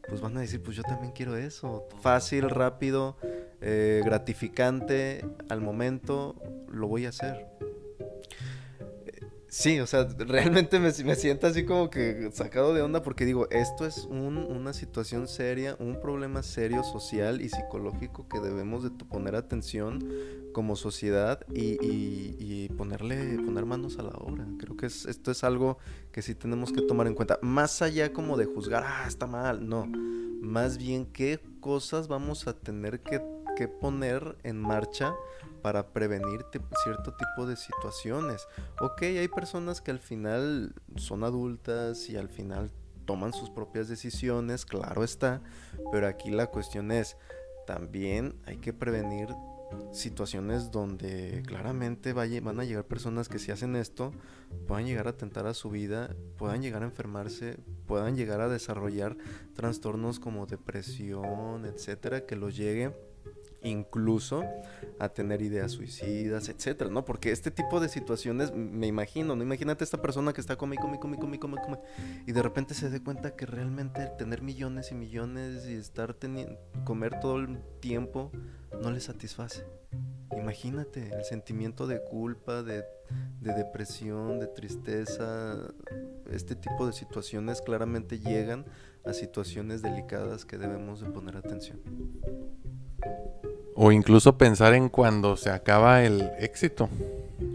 Pues 0.07 0.21
van 0.21 0.37
a 0.37 0.41
decir, 0.41 0.61
pues 0.61 0.77
yo 0.77 0.83
también 0.83 1.13
quiero 1.13 1.35
eso. 1.35 1.87
Fácil, 2.01 2.49
rápido, 2.49 3.17
eh, 3.61 4.01
gratificante 4.03 5.25
al 5.49 5.61
momento, 5.61 6.35
lo 6.69 6.87
voy 6.87 7.05
a 7.05 7.09
hacer. 7.09 7.47
Sí, 9.57 9.79
o 9.79 9.87
sea, 9.87 10.03
realmente 10.03 10.81
me, 10.81 10.91
siento 10.91 11.47
así 11.47 11.63
como 11.63 11.89
que 11.89 12.29
sacado 12.33 12.73
de 12.73 12.81
onda 12.81 13.01
porque 13.01 13.23
digo, 13.23 13.49
esto 13.51 13.85
es 13.85 14.05
una 14.09 14.73
situación 14.73 15.29
seria, 15.29 15.77
un 15.79 16.01
problema 16.01 16.43
serio 16.43 16.83
social 16.83 17.39
y 17.39 17.47
psicológico 17.47 18.27
que 18.27 18.41
debemos 18.41 18.83
de 18.83 18.89
poner 18.89 19.33
atención 19.33 20.05
como 20.51 20.75
sociedad 20.75 21.39
y, 21.53 22.67
ponerle, 22.77 23.39
poner 23.45 23.65
manos 23.65 23.97
a 23.97 24.03
la 24.03 24.09
obra. 24.17 24.45
Creo 24.59 24.75
que 24.75 24.87
esto 24.87 25.31
es 25.31 25.43
algo 25.45 25.77
que 26.11 26.21
sí 26.21 26.35
tenemos 26.35 26.73
que 26.73 26.81
tomar 26.81 27.07
en 27.07 27.15
cuenta. 27.15 27.39
Más 27.41 27.81
allá 27.81 28.11
como 28.11 28.35
de 28.35 28.47
juzgar, 28.47 28.83
ah, 28.85 29.05
está 29.07 29.25
mal, 29.25 29.65
no. 29.65 29.85
Más 29.85 30.77
bien 30.77 31.05
qué 31.05 31.39
cosas 31.61 32.09
vamos 32.09 32.45
a 32.47 32.59
tener 32.59 32.99
que 32.99 33.21
que 33.55 33.67
poner 33.67 34.37
en 34.43 34.61
marcha 34.61 35.15
para 35.61 35.87
prevenir 35.87 36.45
cierto 36.83 37.13
tipo 37.13 37.47
de 37.47 37.55
situaciones. 37.55 38.47
Ok, 38.79 39.01
hay 39.03 39.27
personas 39.27 39.81
que 39.81 39.91
al 39.91 39.99
final 39.99 40.75
son 40.95 41.23
adultas 41.23 42.09
y 42.09 42.17
al 42.17 42.29
final 42.29 42.71
toman 43.05 43.33
sus 43.33 43.49
propias 43.49 43.87
decisiones, 43.87 44.65
claro 44.65 45.03
está, 45.03 45.41
pero 45.91 46.07
aquí 46.07 46.31
la 46.31 46.47
cuestión 46.47 46.91
es, 46.91 47.17
también 47.65 48.35
hay 48.45 48.57
que 48.57 48.73
prevenir 48.73 49.29
situaciones 49.91 50.71
donde 50.71 51.43
claramente 51.45 52.13
van 52.13 52.59
a 52.59 52.63
llegar 52.63 52.85
personas 52.85 53.29
que 53.29 53.39
si 53.39 53.51
hacen 53.51 53.75
esto 53.75 54.11
puedan 54.67 54.85
llegar 54.85 55.07
a 55.07 55.11
atentar 55.11 55.47
a 55.47 55.53
su 55.53 55.69
vida, 55.69 56.15
puedan 56.37 56.61
llegar 56.61 56.83
a 56.83 56.85
enfermarse, 56.85 57.57
puedan 57.87 58.15
llegar 58.15 58.41
a 58.41 58.49
desarrollar 58.49 59.17
trastornos 59.53 60.19
como 60.19 60.45
depresión, 60.45 61.65
etcétera, 61.65 62.25
que 62.25 62.35
los 62.35 62.55
llegue 62.55 62.93
incluso 63.65 64.43
a 64.99 65.09
tener 65.09 65.41
ideas 65.41 65.71
suicidas, 65.71 66.49
etcétera, 66.49 66.89
¿no? 66.89 67.03
Porque 67.03 67.31
este 67.31 67.51
tipo 67.51 67.79
de 67.79 67.89
situaciones, 67.89 68.53
me 68.53 68.87
imagino, 68.87 69.35
¿no? 69.35 69.43
Imagínate 69.43 69.83
esta 69.83 70.01
persona 70.01 70.33
que 70.33 70.41
está 70.41 70.55
come, 70.55 70.77
come, 70.77 70.99
come, 70.99 71.17
come, 71.17 71.39
come, 71.39 71.79
y 72.25 72.31
de 72.31 72.41
repente 72.41 72.73
se 72.73 72.89
dé 72.89 73.01
cuenta 73.01 73.35
que 73.35 73.45
realmente 73.45 74.07
tener 74.17 74.41
millones 74.41 74.91
y 74.91 74.95
millones 74.95 75.67
y 75.67 75.73
estar 75.73 76.13
teniendo, 76.13 76.57
comer 76.83 77.19
todo 77.19 77.37
el 77.37 77.59
tiempo 77.79 78.31
no 78.81 78.91
le 78.91 78.99
satisface. 78.99 79.63
Imagínate 80.37 81.13
el 81.13 81.23
sentimiento 81.23 81.87
de 81.87 82.03
culpa, 82.03 82.61
de, 82.61 82.83
de 83.41 83.53
depresión, 83.53 84.39
de 84.39 84.47
tristeza, 84.47 85.57
este 86.29 86.55
tipo 86.55 86.87
de 86.87 86.93
situaciones 86.93 87.61
claramente 87.61 88.19
llegan 88.19 88.65
a 89.05 89.13
situaciones 89.13 89.81
delicadas 89.81 90.45
que 90.45 90.57
debemos 90.57 91.01
de 91.01 91.09
poner 91.09 91.37
atención. 91.37 91.79
O 93.75 93.91
incluso 93.91 94.37
pensar 94.37 94.73
en 94.73 94.89
cuando 94.89 95.35
se 95.37 95.49
acaba 95.49 96.03
el 96.03 96.31
éxito. 96.39 96.89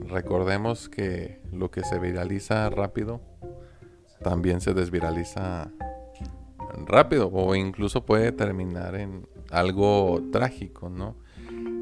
Recordemos 0.07 0.89
que 0.89 1.41
lo 1.53 1.71
que 1.71 1.83
se 1.83 1.99
viraliza 1.99 2.69
rápido 2.71 3.21
también 4.23 4.61
se 4.61 4.75
desviraliza 4.75 5.71
rápido 6.87 7.31
o 7.33 7.55
incluso 7.55 8.05
puede 8.05 8.33
terminar 8.33 8.95
en 8.95 9.27
algo 9.51 10.23
trágico, 10.31 10.91
¿no? 10.91 11.17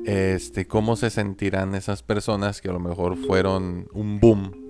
Este, 0.06 0.66
cómo 0.66 0.96
se 0.96 1.10
sentirán 1.10 1.74
esas 1.74 2.02
personas 2.02 2.60
que 2.60 2.70
a 2.70 2.72
lo 2.72 2.80
mejor 2.80 3.16
fueron 3.16 3.88
un 3.92 4.20
boom 4.20 4.68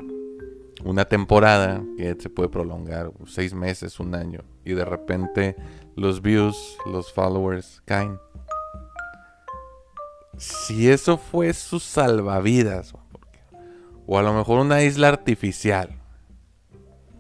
una 0.85 1.05
temporada 1.05 1.83
que 1.97 2.17
se 2.19 2.31
puede 2.31 2.49
prolongar 2.49 3.13
seis 3.27 3.55
meses, 3.55 3.99
un 4.01 4.15
año, 4.15 4.41
y 4.69 4.75
de 4.75 4.85
repente 4.85 5.57
los 5.97 6.23
views, 6.23 6.77
los 6.87 7.13
followers 7.13 7.83
caen. 7.85 8.21
Si 10.37 10.89
eso 10.89 11.19
fue 11.19 11.53
su 11.53 11.81
salvavidas, 11.81 12.95
o 14.07 14.19
a 14.19 14.23
lo 14.23 14.33
mejor 14.33 14.61
una 14.61 14.83
isla 14.83 15.09
artificial, 15.09 15.99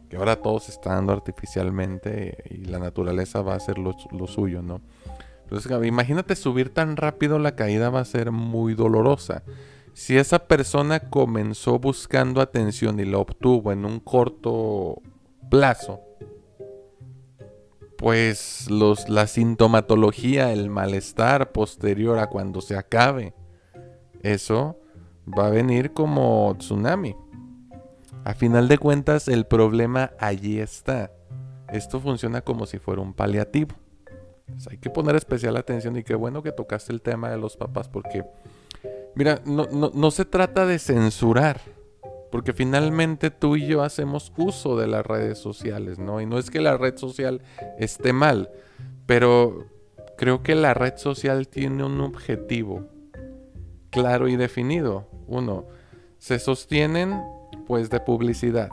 que 0.08 0.16
ahora 0.16 0.36
todo 0.36 0.60
se 0.60 0.70
está 0.70 0.94
dando 0.94 1.12
artificialmente 1.12 2.44
y 2.50 2.64
la 2.66 2.78
naturaleza 2.78 3.42
va 3.42 3.54
a 3.54 3.56
hacer 3.56 3.78
lo, 3.78 3.94
suyo, 4.26 4.62
¿no? 4.62 4.80
Entonces, 5.42 5.70
imagínate 5.86 6.36
subir 6.36 6.72
tan 6.72 6.96
rápido, 6.96 7.38
la 7.38 7.56
caída 7.56 7.90
va 7.90 8.00
a 8.00 8.04
ser 8.04 8.30
muy 8.30 8.74
dolorosa. 8.74 9.42
Si 9.94 10.16
esa 10.16 10.46
persona 10.46 11.00
comenzó 11.00 11.78
buscando 11.78 12.40
atención 12.40 13.00
y 13.00 13.04
la 13.04 13.18
obtuvo 13.18 13.72
en 13.72 13.84
un 13.84 13.98
corto 13.98 15.02
plazo, 15.50 16.00
pues 17.98 18.68
la 18.70 19.26
sintomatología, 19.26 20.52
el 20.52 20.70
malestar 20.70 21.52
posterior 21.52 22.18
a 22.20 22.28
cuando 22.28 22.60
se 22.60 22.76
acabe, 22.76 23.34
eso 24.22 24.78
va 25.26 25.48
a 25.48 25.50
venir 25.50 25.92
como 25.92 26.54
tsunami. 26.58 27.16
A 28.24 28.34
final 28.34 28.68
de 28.68 28.78
cuentas, 28.78 29.26
el 29.28 29.46
problema 29.46 30.12
allí 30.18 30.60
está. 30.60 31.10
Esto 31.72 32.00
funciona 32.00 32.40
como 32.40 32.66
si 32.66 32.78
fuera 32.78 33.02
un 33.02 33.12
paliativo. 33.12 33.74
hay 34.70 34.78
que 34.78 34.90
poner 34.90 35.16
especial 35.16 35.56
atención 35.56 35.96
y 35.96 36.04
qué 36.04 36.14
bueno 36.14 36.42
que 36.42 36.52
tocaste 36.52 36.92
el 36.92 37.02
tema 37.02 37.30
de 37.30 37.36
los 37.36 37.56
papás 37.56 37.88
porque 37.88 38.24
Mira, 39.18 39.40
no, 39.44 40.10
se 40.12 40.24
trata 40.24 40.64
de 40.64 40.78
censurar, 40.78 41.60
porque 42.30 42.52
finalmente 42.52 43.30
tú 43.30 43.56
y 43.56 43.66
yo 43.66 43.82
hacemos 43.82 44.32
uso 44.36 44.76
de 44.76 44.86
las 44.86 45.04
redes 45.04 45.38
sociales, 45.38 45.98
¿no? 45.98 46.20
Y 46.20 46.26
no 46.26 46.38
es 46.38 46.50
que 46.50 46.60
la 46.60 46.76
red 46.76 46.96
social 46.96 47.42
esté 47.78 48.12
mal, 48.12 48.50
pero 49.06 49.66
creo 50.16 50.42
que 50.42 50.54
la 50.54 50.74
red 50.74 50.96
social 50.96 51.48
tiene 51.48 51.84
un 51.84 52.00
objetivo 52.00 52.86
claro 53.90 54.28
y 54.28 54.36
definido. 54.36 55.08
Uno, 55.26 55.66
se 56.18 56.38
sostienen 56.38 57.20
pues 57.66 57.90
de 57.90 58.00
publicidad. 58.00 58.70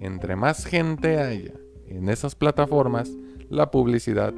Entre 0.00 0.36
más 0.36 0.64
gente 0.64 1.18
haya 1.18 1.54
en 1.88 2.08
esas 2.08 2.34
plataformas, 2.34 3.10
la 3.48 3.70
publicidad 3.70 4.34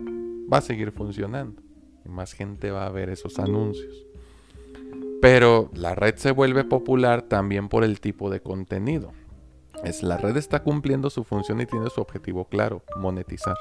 va 0.53 0.59
a 0.59 0.63
seguir 0.63 0.93
funcionando. 0.93 1.63
Y 2.05 2.09
más 2.09 2.33
gente 2.33 2.71
va 2.71 2.87
a 2.87 2.91
ver 2.91 3.11
esos 3.11 3.39
anuncios. 3.39 4.08
Pero 5.21 5.71
la 5.75 5.95
red 5.95 6.17
se 6.17 6.31
vuelve 6.31 6.65
popular 6.65 7.23
también 7.23 7.69
por 7.69 7.85
el 7.85 8.01
tipo 8.01 8.31
de 8.31 8.41
contenido. 8.41 9.13
Es 9.85 10.03
la 10.03 10.17
red 10.17 10.37
está 10.37 10.63
cumpliendo 10.63 11.11
su 11.11 11.25
función 11.25 11.61
y 11.61 11.67
tiene 11.67 11.91
su 11.91 12.01
objetivo 12.01 12.47
claro, 12.47 12.83
monetizar. 12.97 13.57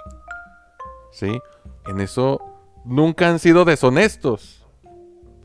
¿Sí? 1.12 1.40
En 1.88 2.02
eso 2.02 2.42
nunca 2.86 3.30
han 3.30 3.40
sido 3.40 3.66
deshonestos 3.66 4.66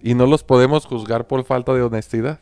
y 0.02 0.14
no 0.14 0.26
los 0.26 0.44
podemos 0.44 0.86
juzgar 0.86 1.26
por 1.26 1.44
falta 1.44 1.72
de 1.74 1.82
honestidad. 1.82 2.40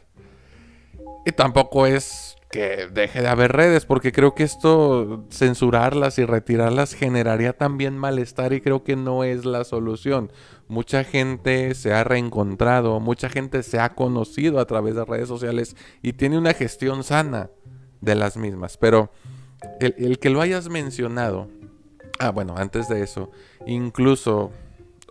Y 1.26 1.33
tampoco 1.33 1.87
es 1.87 2.30
que 2.50 2.88
deje 2.92 3.22
de 3.22 3.28
haber 3.28 3.52
redes, 3.52 3.86
porque 3.86 4.10
creo 4.10 4.34
que 4.34 4.42
esto, 4.42 5.24
censurarlas 5.30 6.18
y 6.18 6.24
retirarlas, 6.24 6.94
generaría 6.94 7.52
también 7.52 7.96
malestar 7.96 8.52
y 8.52 8.60
creo 8.60 8.82
que 8.82 8.96
no 8.96 9.22
es 9.22 9.44
la 9.44 9.62
solución. 9.62 10.32
Mucha 10.66 11.04
gente 11.04 11.74
se 11.74 11.92
ha 11.92 12.02
reencontrado, 12.02 12.98
mucha 12.98 13.28
gente 13.28 13.62
se 13.62 13.78
ha 13.78 13.94
conocido 13.94 14.58
a 14.58 14.66
través 14.66 14.96
de 14.96 15.04
redes 15.04 15.28
sociales 15.28 15.76
y 16.02 16.14
tiene 16.14 16.38
una 16.38 16.52
gestión 16.52 17.04
sana 17.04 17.50
de 18.00 18.16
las 18.16 18.36
mismas. 18.36 18.76
Pero 18.76 19.12
el, 19.78 20.18
que 20.18 20.30
lo 20.30 20.40
hayas 20.40 20.68
mencionado, 20.68 21.48
ah, 22.18 22.30
bueno, 22.30 22.56
antes 22.56 22.88
de 22.88 23.02
eso, 23.04 23.30
incluso 23.64 24.50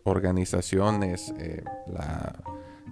organizaciones, 0.04 1.34
eh, 1.40 1.64
la 1.88 2.36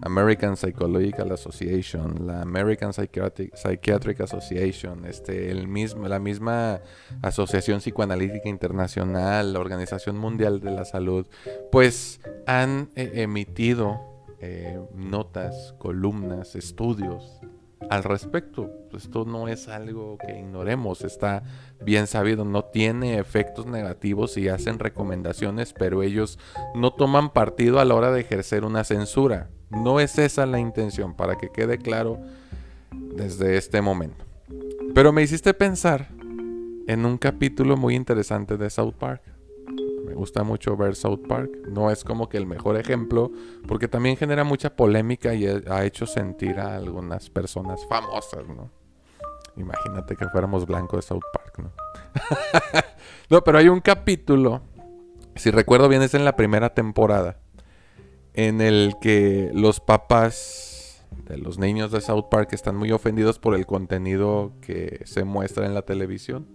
American 0.01 0.55
Psychological 0.57 1.31
Association, 1.31 2.27
la 2.27 2.41
American 2.41 2.91
Psychiatric, 2.93 4.21
Association, 4.21 5.05
este, 5.05 5.51
el 5.51 5.67
mismo, 5.67 6.07
la 6.07 6.19
misma 6.19 6.81
Asociación 7.21 7.79
Psicoanalítica 7.79 8.49
Internacional, 8.49 9.53
la 9.53 9.59
Organización 9.59 10.17
Mundial 10.17 10.59
de 10.59 10.71
la 10.71 10.85
Salud, 10.85 11.27
pues 11.71 12.21
han 12.45 12.89
eh, 12.95 13.11
emitido 13.15 13.99
eh, 14.39 14.79
notas, 14.93 15.73
columnas, 15.79 16.55
estudios 16.55 17.41
al 17.89 18.03
respecto. 18.03 18.71
Esto 18.95 19.25
no 19.25 19.47
es 19.47 19.67
algo 19.67 20.17
que 20.17 20.39
ignoremos, 20.39 21.03
está 21.03 21.43
bien 21.81 22.07
sabido, 22.07 22.45
no 22.45 22.65
tiene 22.65 23.19
efectos 23.19 23.65
negativos 23.65 24.37
y 24.37 24.49
hacen 24.49 24.79
recomendaciones, 24.79 25.73
pero 25.73 26.03
ellos 26.03 26.39
no 26.75 26.91
toman 26.91 27.31
partido 27.31 27.79
a 27.79 27.85
la 27.85 27.95
hora 27.95 28.11
de 28.11 28.21
ejercer 28.21 28.65
una 28.65 28.83
censura. 28.83 29.49
No 29.69 29.99
es 29.99 30.17
esa 30.17 30.45
la 30.45 30.59
intención, 30.59 31.15
para 31.15 31.37
que 31.37 31.49
quede 31.49 31.77
claro 31.77 32.19
desde 32.91 33.57
este 33.57 33.81
momento. 33.81 34.25
Pero 34.93 35.11
me 35.11 35.21
hiciste 35.21 35.53
pensar 35.53 36.07
en 36.87 37.05
un 37.05 37.17
capítulo 37.17 37.75
muy 37.77 37.95
interesante 37.95 38.57
de 38.57 38.69
South 38.69 38.93
Park. 38.97 39.21
Me 40.07 40.13
gusta 40.13 40.43
mucho 40.43 40.77
ver 40.77 40.95
South 40.95 41.27
Park. 41.27 41.51
No 41.69 41.91
es 41.91 42.05
como 42.05 42.29
que 42.29 42.37
el 42.37 42.45
mejor 42.45 42.77
ejemplo, 42.77 43.29
porque 43.67 43.89
también 43.89 44.15
genera 44.15 44.45
mucha 44.45 44.73
polémica 44.73 45.35
y 45.35 45.45
ha 45.45 45.83
hecho 45.83 46.05
sentir 46.05 46.59
a 46.59 46.77
algunas 46.77 47.29
personas 47.29 47.85
famosas, 47.87 48.47
¿no? 48.47 48.71
Imagínate 49.57 50.15
que 50.15 50.29
fuéramos 50.29 50.65
blancos 50.65 50.99
de 50.99 51.07
South 51.07 51.25
Park, 51.33 51.59
¿no? 51.59 51.71
no, 53.29 53.43
pero 53.43 53.57
hay 53.57 53.67
un 53.67 53.81
capítulo, 53.81 54.61
si 55.35 55.51
recuerdo 55.51 55.89
bien, 55.89 56.01
es 56.01 56.13
en 56.13 56.23
la 56.23 56.37
primera 56.37 56.73
temporada, 56.73 57.39
en 58.33 58.61
el 58.61 58.95
que 59.01 59.49
los 59.53 59.81
papás 59.81 61.05
de 61.25 61.37
los 61.37 61.57
niños 61.57 61.91
de 61.91 61.99
South 61.99 62.27
Park 62.31 62.53
están 62.53 62.77
muy 62.77 62.91
ofendidos 62.91 63.39
por 63.39 63.55
el 63.55 63.65
contenido 63.65 64.53
que 64.61 65.01
se 65.03 65.25
muestra 65.25 65.65
en 65.65 65.73
la 65.73 65.81
televisión. 65.81 66.47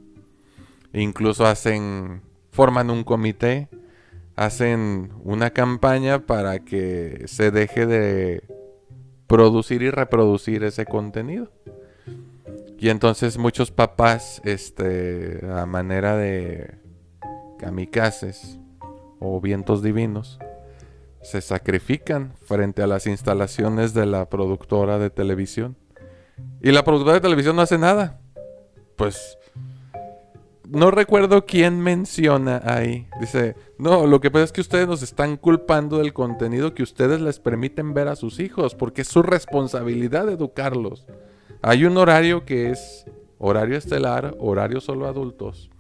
incluso 0.95 1.45
hacen, 1.45 2.23
forman 2.53 2.91
un 2.91 3.03
comité, 3.03 3.69
hacen 4.37 5.11
una 5.25 5.51
campaña 5.51 6.27
para 6.27 6.61
que 6.61 7.25
se 7.27 7.51
deje 7.51 7.87
de 7.87 8.45
producir 9.27 9.83
y 9.83 9.91
reproducir 9.91 10.63
ese 10.63 10.85
contenido. 10.85 11.51
Y 12.79 12.91
entonces 12.91 13.39
muchos 13.39 13.71
papás, 13.71 14.43
este, 14.45 15.41
a 15.51 15.65
manera 15.67 16.17
de 16.17 16.79
kamikazes 17.59 18.59
o 19.19 19.41
vientos 19.41 19.83
divinos, 19.83 20.39
se 21.23 21.41
sacrifican 21.41 22.35
frente 22.43 22.83
a 22.83 22.87
las 22.87 23.07
instalaciones 23.07 23.95
de 23.95 24.05
la 24.05 24.29
productora 24.29 24.99
de 24.99 25.09
televisión. 25.09 25.77
Y 26.61 26.73
la 26.73 26.85
productora 26.85 27.15
de 27.15 27.21
televisión 27.21 27.57
no 27.57 27.63
hace 27.63 27.79
nada. 27.79 28.21
Pues 28.97 29.39
no 30.73 30.91
recuerdo 30.91 31.45
quién 31.45 31.81
menciona 31.81 32.63
ahí. 32.65 33.07
Dice, 33.21 33.57
no, 33.79 34.07
lo 34.07 34.21
que 34.21 34.31
pasa 34.31 34.45
es 34.45 34.53
que 34.53 34.63
ustedes 34.63 34.89
nos 34.89 35.03
están 35.03 35.37
culpando 35.37 35.99
del 35.99 36.15
contenido 36.15 36.73
que 36.73 36.83
ustedes 36.83 37.21
les 37.21 37.39
permiten 37.39 37.93
ver 37.93 38.09
a 38.09 38.17
sus 38.17 38.41
hijos, 38.41 38.75
porque 38.75 39.03
es 39.03 39.09
su 39.09 39.23
responsabilidad 39.23 40.31
educarlos. 40.31 41.07
Hay 41.61 41.85
un 41.85 41.99
horario 41.99 42.47
que 42.47 42.71
es 42.71 43.05
horario 43.39 43.77
estelar, 43.77 44.35
horario 44.39 44.81
solo 44.81 45.07
adultos. 45.07 45.71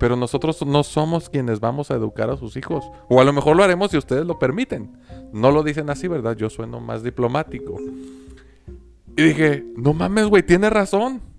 Pero 0.00 0.16
nosotros 0.16 0.66
no 0.66 0.82
somos 0.82 1.30
quienes 1.30 1.60
vamos 1.60 1.92
a 1.92 1.94
educar 1.94 2.28
a 2.28 2.36
sus 2.36 2.56
hijos. 2.56 2.84
O 3.08 3.20
a 3.20 3.24
lo 3.24 3.32
mejor 3.32 3.56
lo 3.56 3.62
haremos 3.62 3.92
si 3.92 3.96
ustedes 3.96 4.26
lo 4.26 4.40
permiten. 4.40 4.96
No 5.32 5.52
lo 5.52 5.62
dicen 5.62 5.88
así, 5.88 6.08
¿verdad? 6.08 6.36
Yo 6.36 6.50
sueno 6.50 6.80
más 6.80 7.04
diplomático. 7.04 7.76
Y 9.16 9.22
dije, 9.22 9.64
no 9.76 9.92
mames, 9.92 10.26
güey, 10.26 10.42
tiene 10.42 10.68
razón. 10.68 11.31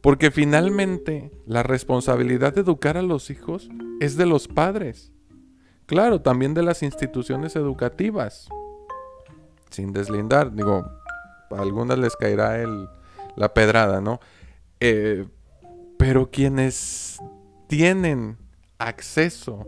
Porque 0.00 0.30
finalmente 0.30 1.30
la 1.46 1.62
responsabilidad 1.62 2.54
de 2.54 2.62
educar 2.62 2.96
a 2.96 3.02
los 3.02 3.30
hijos 3.30 3.68
es 4.00 4.16
de 4.16 4.26
los 4.26 4.48
padres. 4.48 5.12
Claro, 5.86 6.22
también 6.22 6.54
de 6.54 6.62
las 6.62 6.82
instituciones 6.82 7.56
educativas. 7.56 8.48
Sin 9.70 9.92
deslindar, 9.92 10.54
digo, 10.54 10.84
a 11.50 11.60
algunas 11.60 11.98
les 11.98 12.16
caerá 12.16 12.60
el, 12.60 12.88
la 13.36 13.52
pedrada, 13.52 14.00
¿no? 14.00 14.20
Eh, 14.80 15.26
pero 15.98 16.30
quienes 16.30 17.18
tienen 17.66 18.38
acceso 18.78 19.66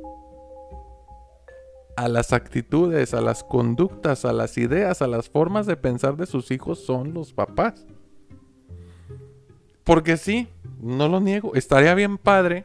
a 1.96 2.08
las 2.08 2.32
actitudes, 2.32 3.14
a 3.14 3.20
las 3.20 3.44
conductas, 3.44 4.24
a 4.24 4.32
las 4.32 4.56
ideas, 4.56 5.02
a 5.02 5.06
las 5.06 5.28
formas 5.28 5.66
de 5.66 5.76
pensar 5.76 6.16
de 6.16 6.26
sus 6.26 6.50
hijos 6.50 6.84
son 6.84 7.12
los 7.12 7.32
papás. 7.32 7.86
Porque 9.84 10.16
sí, 10.16 10.48
no 10.80 11.08
lo 11.08 11.20
niego, 11.20 11.54
estaría 11.54 11.94
bien 11.94 12.18
padre 12.18 12.64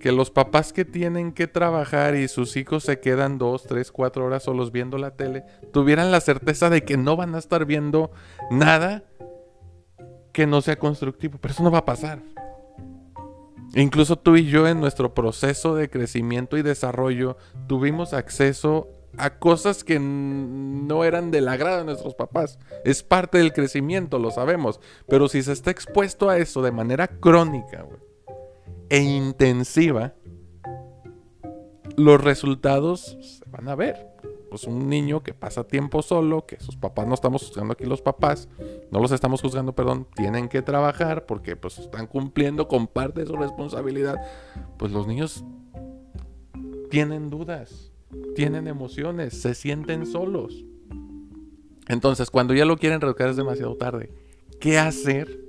que 0.00 0.12
los 0.12 0.30
papás 0.30 0.74
que 0.74 0.84
tienen 0.84 1.32
que 1.32 1.46
trabajar 1.46 2.14
y 2.14 2.28
sus 2.28 2.58
hijos 2.58 2.84
se 2.84 3.00
quedan 3.00 3.38
dos, 3.38 3.62
tres, 3.64 3.90
cuatro 3.90 4.26
horas 4.26 4.42
solos 4.42 4.70
viendo 4.70 4.98
la 4.98 5.12
tele, 5.12 5.44
tuvieran 5.72 6.10
la 6.10 6.20
certeza 6.20 6.68
de 6.68 6.84
que 6.84 6.98
no 6.98 7.16
van 7.16 7.34
a 7.34 7.38
estar 7.38 7.64
viendo 7.64 8.10
nada 8.50 9.04
que 10.32 10.46
no 10.46 10.60
sea 10.60 10.78
constructivo, 10.78 11.38
pero 11.40 11.54
eso 11.54 11.62
no 11.62 11.70
va 11.70 11.78
a 11.78 11.84
pasar. 11.86 12.20
Incluso 13.74 14.16
tú 14.16 14.36
y 14.36 14.44
yo 14.44 14.68
en 14.68 14.78
nuestro 14.78 15.14
proceso 15.14 15.74
de 15.74 15.88
crecimiento 15.88 16.58
y 16.58 16.62
desarrollo 16.62 17.38
tuvimos 17.66 18.12
acceso 18.12 18.88
a 19.18 19.38
cosas 19.38 19.84
que 19.84 19.98
no 19.98 21.04
eran 21.04 21.30
del 21.30 21.48
agrado 21.48 21.78
de 21.78 21.84
nuestros 21.84 22.14
papás. 22.14 22.58
Es 22.84 23.02
parte 23.02 23.38
del 23.38 23.52
crecimiento, 23.52 24.18
lo 24.18 24.30
sabemos. 24.30 24.80
Pero 25.08 25.28
si 25.28 25.42
se 25.42 25.52
está 25.52 25.70
expuesto 25.70 26.28
a 26.28 26.38
eso 26.38 26.62
de 26.62 26.72
manera 26.72 27.08
crónica 27.08 27.86
e 28.88 29.00
intensiva, 29.00 30.14
los 31.96 32.22
resultados 32.22 33.16
se 33.20 33.44
van 33.50 33.68
a 33.68 33.74
ver. 33.74 34.14
Pues 34.50 34.64
un 34.64 34.88
niño 34.88 35.24
que 35.24 35.34
pasa 35.34 35.64
tiempo 35.64 36.00
solo, 36.00 36.46
que 36.46 36.60
sus 36.60 36.76
papás 36.76 37.08
no 37.08 37.14
estamos 37.14 37.44
juzgando 37.44 37.72
aquí 37.72 37.84
los 37.84 38.02
papás, 38.02 38.48
no 38.92 39.00
los 39.00 39.10
estamos 39.10 39.42
juzgando, 39.42 39.74
perdón, 39.74 40.06
tienen 40.14 40.48
que 40.48 40.62
trabajar 40.62 41.26
porque 41.26 41.56
pues 41.56 41.78
están 41.78 42.06
cumpliendo 42.06 42.68
con 42.68 42.86
parte 42.86 43.22
de 43.22 43.26
su 43.26 43.34
responsabilidad. 43.34 44.16
Pues 44.78 44.92
los 44.92 45.08
niños 45.08 45.44
tienen 46.88 47.30
dudas 47.30 47.93
tienen 48.34 48.66
emociones, 48.66 49.40
se 49.40 49.54
sienten 49.54 50.06
solos. 50.06 50.64
Entonces, 51.88 52.30
cuando 52.30 52.54
ya 52.54 52.64
lo 52.64 52.76
quieren 52.76 53.00
reeducar 53.00 53.28
es 53.28 53.36
demasiado 53.36 53.76
tarde. 53.76 54.10
¿Qué 54.60 54.78
hacer 54.78 55.40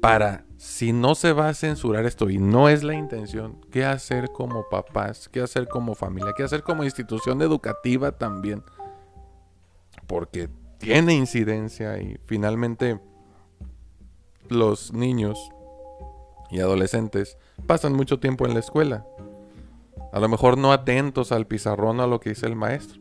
para, 0.00 0.44
si 0.56 0.92
no 0.92 1.14
se 1.14 1.32
va 1.32 1.48
a 1.48 1.54
censurar 1.54 2.04
esto 2.04 2.30
y 2.30 2.38
no 2.38 2.68
es 2.68 2.82
la 2.82 2.94
intención, 2.94 3.58
qué 3.70 3.84
hacer 3.84 4.28
como 4.32 4.68
papás, 4.68 5.28
qué 5.28 5.40
hacer 5.40 5.68
como 5.68 5.94
familia, 5.94 6.34
qué 6.36 6.42
hacer 6.42 6.62
como 6.62 6.84
institución 6.84 7.40
educativa 7.42 8.12
también? 8.12 8.62
Porque 10.06 10.48
tiene 10.78 11.14
incidencia 11.14 11.98
y 12.00 12.18
finalmente 12.26 13.00
los 14.48 14.92
niños 14.92 15.38
y 16.50 16.60
adolescentes 16.60 17.36
pasan 17.66 17.92
mucho 17.92 18.18
tiempo 18.20 18.46
en 18.46 18.54
la 18.54 18.60
escuela. 18.60 19.04
A 20.12 20.20
lo 20.20 20.28
mejor 20.28 20.56
no 20.56 20.72
atentos 20.72 21.32
al 21.32 21.46
pizarrón 21.46 22.00
a 22.00 22.06
lo 22.06 22.20
que 22.20 22.30
dice 22.30 22.46
el 22.46 22.56
maestro, 22.56 23.00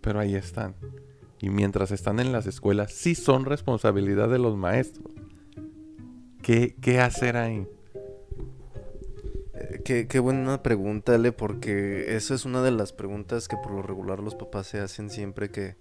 pero 0.00 0.20
ahí 0.20 0.34
están. 0.34 0.74
Y 1.40 1.50
mientras 1.50 1.90
están 1.90 2.20
en 2.20 2.30
las 2.30 2.46
escuelas, 2.46 2.92
sí 2.92 3.14
son 3.14 3.44
responsabilidad 3.44 4.28
de 4.28 4.38
los 4.38 4.56
maestros. 4.56 5.12
¿Qué, 6.42 6.76
qué 6.80 7.00
hacer 7.00 7.36
ahí? 7.36 7.66
Eh, 9.54 9.80
qué, 9.84 10.06
qué, 10.06 10.18
buena 10.18 10.62
pregunta, 10.62 11.14
Ale, 11.14 11.32
porque 11.32 12.16
esa 12.16 12.34
es 12.34 12.44
una 12.44 12.62
de 12.62 12.70
las 12.70 12.92
preguntas 12.92 13.48
que 13.48 13.56
por 13.56 13.72
lo 13.72 13.82
regular 13.82 14.20
los 14.20 14.34
papás 14.34 14.66
se 14.66 14.80
hacen 14.80 15.08
siempre 15.08 15.50
que 15.50 15.76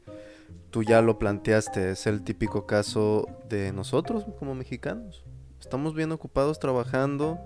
tú 0.69 0.83
ya 0.83 1.01
lo 1.01 1.19
planteaste. 1.19 1.91
Es 1.91 2.07
el 2.07 2.23
típico 2.23 2.65
caso 2.65 3.27
de 3.49 3.73
nosotros 3.73 4.25
como 4.39 4.55
mexicanos. 4.55 5.23
Estamos 5.59 5.93
bien 5.93 6.11
ocupados 6.11 6.59
trabajando, 6.59 7.39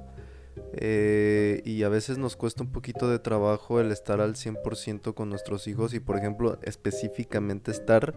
eh, 0.78 1.62
y 1.64 1.84
a 1.84 1.90
veces 1.90 2.18
nos 2.18 2.36
cuesta 2.36 2.62
un 2.62 2.72
poquito 2.72 3.10
de 3.10 3.18
trabajo 3.18 3.80
el 3.80 3.92
estar 3.92 4.20
al 4.20 4.36
100% 4.36 5.14
con 5.14 5.30
nuestros 5.30 5.68
hijos 5.68 5.94
y 5.94 6.02
por 6.02 6.18
ejemplo 6.18 6.60
específicamente 6.64 7.72
estar 7.72 8.14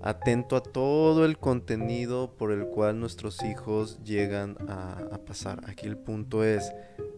atento 0.00 0.54
a 0.54 0.62
todo 0.62 1.24
el 1.24 1.38
contenido 1.38 2.36
por 2.36 2.52
el 2.52 2.66
cual 2.66 3.00
nuestros 3.00 3.42
hijos 3.42 3.98
llegan 4.04 4.56
a, 4.68 5.18
pasar. 5.26 5.60
Aquí 5.66 5.86
el 5.86 5.96
punto 5.96 6.44
es, 6.44 6.72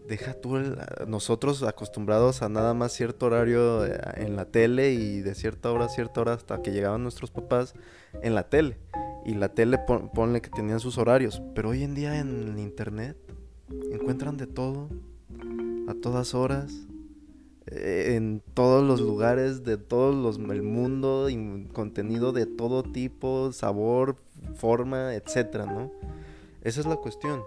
deja 0.07 0.33
tú 0.33 0.57
nosotros 1.05 1.61
acostumbrados 1.61 2.41
a 2.41 2.49
nada 2.49 2.73
más 2.73 2.91
cierto 2.91 3.27
horario 3.27 3.85
eh, 3.85 3.99
en 4.15 4.35
la 4.35 4.45
tele 4.45 4.93
y 4.93 5.21
de 5.21 5.35
cierta 5.35 5.71
hora 5.71 5.85
a 5.85 5.89
cierta 5.89 6.21
hora 6.21 6.33
hasta 6.33 6.63
que 6.63 6.71
llegaban 6.71 7.03
nuestros 7.03 7.29
papás 7.29 7.75
en 8.23 8.33
la 8.33 8.49
tele. 8.49 8.79
Y 9.25 9.35
la 9.35 9.49
tele 9.49 9.77
ponle 9.77 10.41
que 10.41 10.49
tenían 10.49 10.79
sus 10.79 10.97
horarios, 10.97 11.43
pero 11.53 11.69
hoy 11.69 11.83
en 11.83 11.93
día 11.93 12.17
en 12.17 12.57
internet 12.57 13.15
encuentran 13.91 14.37
de 14.37 14.47
todo, 14.47 14.89
a 15.87 15.93
todas 15.93 16.33
horas, 16.33 16.87
eh, 17.67 18.15
en 18.15 18.41
todos 18.53 18.83
los 18.83 19.01
lugares 19.01 19.63
de 19.63 19.77
todo 19.77 20.11
los, 20.11 20.37
el 20.37 20.63
mundo, 20.63 21.29
y 21.29 21.67
contenido 21.73 22.31
de 22.31 22.45
todo 22.45 22.83
tipo, 22.83 23.51
sabor, 23.51 24.17
forma, 24.55 25.13
etcétera, 25.13 25.65
¿no? 25.65 25.91
Esa 26.61 26.81
es 26.81 26.85
la 26.85 26.95
cuestión. 26.95 27.41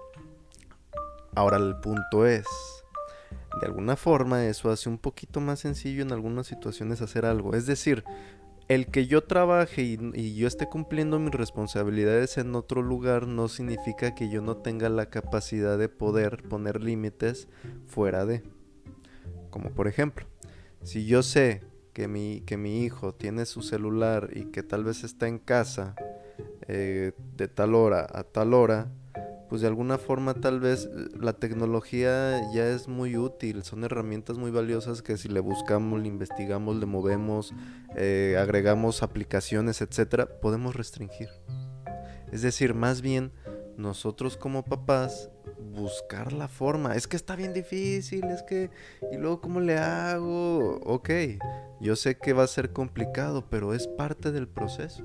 Ahora 1.34 1.56
el 1.56 1.76
punto 1.76 2.26
es, 2.26 2.46
de 3.60 3.66
alguna 3.66 3.96
forma 3.96 4.46
eso 4.46 4.70
hace 4.70 4.88
un 4.88 4.98
poquito 4.98 5.40
más 5.40 5.60
sencillo 5.60 6.02
en 6.02 6.12
algunas 6.12 6.46
situaciones 6.46 7.02
hacer 7.02 7.24
algo. 7.24 7.54
Es 7.54 7.66
decir, 7.66 8.04
el 8.68 8.86
que 8.86 9.06
yo 9.06 9.22
trabaje 9.24 9.82
y, 9.82 10.34
yo 10.34 10.46
esté 10.46 10.68
cumpliendo 10.68 11.18
mis 11.18 11.32
responsabilidades 11.32 12.38
en 12.38 12.54
otro 12.54 12.82
lugar 12.82 13.26
no 13.26 13.48
significa 13.48 14.14
que 14.14 14.30
yo 14.30 14.40
no 14.40 14.56
tenga 14.56 14.88
la 14.88 15.06
capacidad 15.06 15.78
de 15.78 15.88
poder 15.88 16.42
poner 16.44 16.82
límites 16.82 17.48
fuera 17.86 18.24
de. 18.24 18.42
Como 19.50 19.70
por 19.70 19.88
ejemplo, 19.88 20.26
si 20.82 21.06
yo 21.06 21.22
sé 21.22 21.62
que 21.92 22.08
mi, 22.08 22.40
que 22.46 22.56
mi 22.56 22.84
hijo 22.84 23.14
tiene 23.14 23.44
su 23.44 23.62
celular 23.62 24.30
y 24.32 24.46
que 24.46 24.62
tal 24.62 24.84
vez 24.84 25.04
está 25.04 25.28
en 25.28 25.38
casa 25.38 25.94
eh, 26.68 27.12
de 27.36 27.48
tal 27.48 27.74
hora 27.74 28.06
a 28.10 28.22
tal 28.22 28.54
hora, 28.54 28.90
pues 29.52 29.60
de 29.60 29.68
alguna 29.68 29.98
forma 29.98 30.32
tal 30.32 30.60
vez 30.60 30.88
la 31.20 31.34
tecnología 31.34 32.40
ya 32.54 32.66
es 32.68 32.88
muy 32.88 33.18
útil, 33.18 33.64
son 33.64 33.84
herramientas 33.84 34.38
muy 34.38 34.50
valiosas 34.50 35.02
que 35.02 35.18
si 35.18 35.28
le 35.28 35.40
buscamos, 35.40 36.00
le 36.00 36.08
investigamos, 36.08 36.76
le 36.76 36.86
movemos, 36.86 37.52
eh, 37.94 38.38
agregamos 38.40 39.02
aplicaciones, 39.02 39.82
etcétera, 39.82 40.40
podemos 40.40 40.74
restringir. 40.74 41.28
Es 42.32 42.40
decir, 42.40 42.72
más 42.72 43.02
bien 43.02 43.30
nosotros 43.76 44.38
como 44.38 44.64
papás 44.64 45.28
buscar 45.74 46.32
la 46.32 46.48
forma. 46.48 46.96
Es 46.96 47.06
que 47.06 47.16
está 47.16 47.36
bien 47.36 47.52
difícil, 47.52 48.24
es 48.24 48.42
que... 48.44 48.70
¿Y 49.12 49.18
luego 49.18 49.42
cómo 49.42 49.60
le 49.60 49.76
hago? 49.76 50.80
Ok, 50.82 51.10
yo 51.78 51.94
sé 51.94 52.16
que 52.16 52.32
va 52.32 52.44
a 52.44 52.46
ser 52.46 52.72
complicado, 52.72 53.50
pero 53.50 53.74
es 53.74 53.86
parte 53.86 54.32
del 54.32 54.48
proceso. 54.48 55.04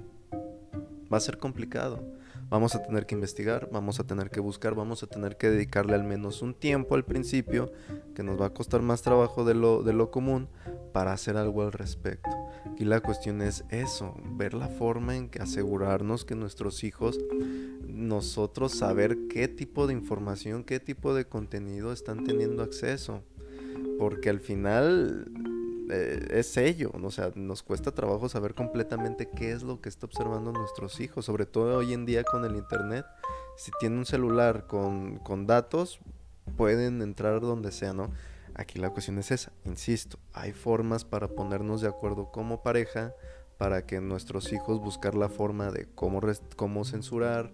Va 1.12 1.18
a 1.18 1.20
ser 1.20 1.38
complicado 1.38 2.16
vamos 2.50 2.76
a 2.76 2.84
tener 2.84 3.06
que 3.06 3.16
investigar, 3.16 3.70
vamos 3.72 4.00
a 4.00 4.06
tener 4.06 4.30
que 4.30 4.40
buscar, 4.40 4.76
vamos 4.76 5.04
a 5.04 5.08
tener 5.08 5.38
que 5.38 5.50
dedicarle 5.50 5.96
al 5.96 6.04
menos 6.04 6.42
un 6.42 6.54
tiempo 6.54 6.96
al 6.96 7.06
principio, 7.06 7.72
que 8.16 8.24
nos 8.24 8.40
va 8.40 8.48
a 8.48 8.54
costar 8.54 8.82
más 8.82 9.02
trabajo 9.02 9.44
de 9.44 9.54
lo, 9.54 9.84
de 9.84 9.94
lo 9.94 10.12
común, 10.12 10.48
para 10.94 11.14
hacer 11.14 11.38
algo 11.38 11.62
al 11.62 11.72
respecto. 11.72 12.30
Y 12.78 12.86
la 12.86 13.02
cuestión 13.02 13.42
es 13.42 13.64
eso, 13.70 14.16
ver 14.32 14.54
la 14.54 14.68
forma 14.68 15.16
en 15.16 15.30
que 15.30 15.42
asegurarnos 15.42 16.26
que 16.26 16.36
nuestros 16.36 16.84
hijos, 16.84 17.20
nosotros 17.88 18.74
saber 18.74 19.28
qué 19.30 19.48
tipo 19.48 19.88
de 19.88 19.94
información, 19.94 20.64
qué 20.64 20.80
tipo 20.80 21.14
de 21.14 21.26
contenido 21.26 21.92
están 21.92 22.24
teniendo 22.24 22.64
acceso. 22.64 23.22
Porque 23.98 24.30
al 24.30 24.40
final 24.40 25.32
eh, 25.90 26.28
es 26.32 26.58
ello, 26.58 26.92
o 26.94 27.12
sea, 27.12 27.32
nos 27.36 27.64
cuesta 27.64 27.92
trabajo 27.92 28.30
saber 28.30 28.54
completamente 28.54 29.30
qué 29.30 29.52
es 29.52 29.64
lo 29.64 29.82
que 29.82 29.90
está 29.90 30.06
observando 30.06 30.52
nuestros 30.52 31.00
hijos, 31.00 31.26
sobre 31.26 31.46
todo 31.46 31.78
hoy 31.78 31.94
en 31.94 32.06
día 32.06 32.24
con 32.24 32.46
el 32.46 32.56
internet. 32.56 33.06
Si 33.58 33.72
tiene 33.80 33.98
un 33.98 34.06
celular 34.06 34.68
con, 34.68 35.18
con 35.18 35.48
datos, 35.48 36.00
pueden 36.58 37.02
entrar 37.02 37.42
donde 37.42 37.72
sea, 37.72 37.94
¿no? 37.94 38.12
Aquí 38.54 38.80
la 38.80 38.90
cuestión 38.90 39.20
es 39.20 39.32
esa, 39.32 39.52
insisto, 39.66 40.18
hay 40.34 40.52
formas 40.52 41.06
para 41.06 41.28
ponernos 41.28 41.82
de 41.82 41.88
acuerdo 41.88 42.32
como 42.32 42.64
pareja, 42.64 43.14
para 43.58 43.86
que 43.86 44.02
nuestros 44.02 44.52
hijos 44.54 44.80
buscar 44.80 45.16
la 45.16 45.30
forma 45.30 45.72
de 45.72 45.88
cómo, 45.96 46.22
cómo 46.56 46.86
censurar, 46.86 47.52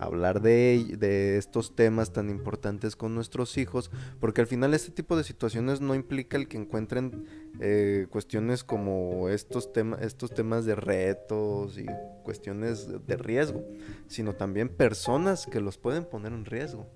hablar 0.00 0.40
de, 0.40 1.36
estos 1.36 1.74
temas 1.74 2.12
tan 2.12 2.30
importantes 2.30 2.96
con 2.96 3.14
nuestros 3.14 3.58
hijos, 3.58 3.90
porque 4.20 4.40
al 4.40 4.46
final 4.46 4.74
este 4.74 4.90
tipo 4.90 5.16
de 5.16 5.24
situaciones 5.24 5.80
no 5.80 5.94
implica 5.94 6.36
el 6.36 6.48
que 6.48 6.56
encuentren 6.56 7.26
eh, 7.60 8.06
cuestiones 8.10 8.64
como 8.64 9.28
estos, 9.28 9.70
estos 10.00 10.30
temas 10.32 10.64
de 10.64 10.74
retos 10.74 11.78
y 11.78 11.86
cuestiones 12.22 12.88
de 13.06 13.16
riesgo, 13.16 13.64
sino 14.06 14.34
también 14.34 14.68
personas 14.68 15.46
que 15.46 15.60
los 15.60 15.78
pueden 15.78 16.04
poner 16.04 16.32
en 16.32 16.44
riesgo, 16.44 16.86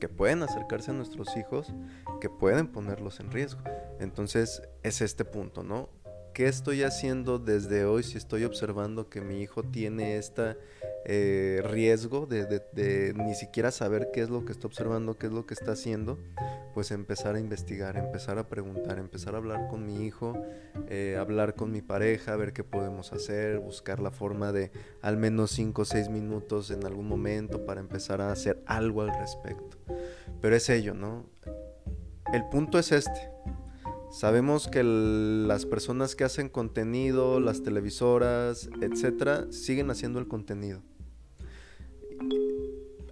que 0.00 0.08
pueden 0.08 0.42
acercarse 0.42 0.90
a 0.90 0.94
nuestros 0.94 1.36
hijos, 1.36 1.72
que 2.20 2.30
pueden 2.30 2.68
ponerlos 2.68 3.20
en 3.20 3.30
riesgo. 3.30 3.60
Entonces 4.00 4.62
es 4.82 5.00
este 5.00 5.24
punto, 5.24 5.62
¿no? 5.62 5.90
¿Qué 6.36 6.48
estoy 6.48 6.82
haciendo 6.82 7.38
desde 7.38 7.86
hoy 7.86 8.02
si 8.02 8.18
estoy 8.18 8.44
observando 8.44 9.08
que 9.08 9.22
mi 9.22 9.40
hijo 9.40 9.62
tiene 9.62 10.18
este 10.18 10.58
riesgo 11.64 12.26
de, 12.26 13.14
ni 13.16 13.34
siquiera 13.34 13.70
saber 13.70 14.10
qué 14.12 14.20
es 14.20 14.28
lo 14.28 14.44
que 14.44 14.52
está 14.52 14.66
observando, 14.66 15.16
qué 15.16 15.28
es 15.28 15.32
lo 15.32 15.46
que 15.46 15.54
está 15.54 15.72
haciendo? 15.72 16.18
Pues 16.74 16.90
empezar 16.90 17.36
a 17.36 17.40
investigar, 17.40 17.96
empezar 17.96 18.36
a 18.36 18.48
preguntar, 18.48 18.98
empezar 18.98 19.34
a 19.34 19.38
hablar 19.38 19.66
con 19.68 19.86
mi 19.86 20.04
hijo, 20.04 20.36
eh, 20.90 21.16
hablar 21.18 21.54
con 21.54 21.72
mi 21.72 21.80
pareja, 21.80 22.36
ver 22.36 22.52
qué 22.52 22.64
podemos 22.64 23.14
hacer, 23.14 23.58
buscar 23.58 23.98
la 23.98 24.10
forma 24.10 24.52
de 24.52 24.72
al 25.00 25.16
menos 25.16 25.52
5 25.52 25.80
o 25.80 25.84
6 25.86 26.10
minutos 26.10 26.70
en 26.70 26.84
algún 26.84 27.08
momento 27.08 27.64
para 27.64 27.80
empezar 27.80 28.20
a 28.20 28.30
hacer 28.30 28.62
algo 28.66 29.00
al 29.00 29.18
respecto. 29.18 29.78
Pero 30.42 30.54
es 30.54 30.68
ello, 30.68 30.92
¿no? 30.92 31.24
El 32.30 32.46
punto 32.50 32.78
es 32.78 32.92
este 32.92 33.30
Sabemos 34.16 34.66
que 34.66 34.82
las 34.82 35.66
personas 35.66 36.16
que 36.16 36.24
hacen 36.24 36.48
contenido, 36.48 37.38
las 37.38 37.62
televisoras, 37.62 38.70
etcétera, 38.80 39.44
siguen 39.50 39.90
haciendo 39.90 40.18
el 40.18 40.26
contenido. 40.26 40.80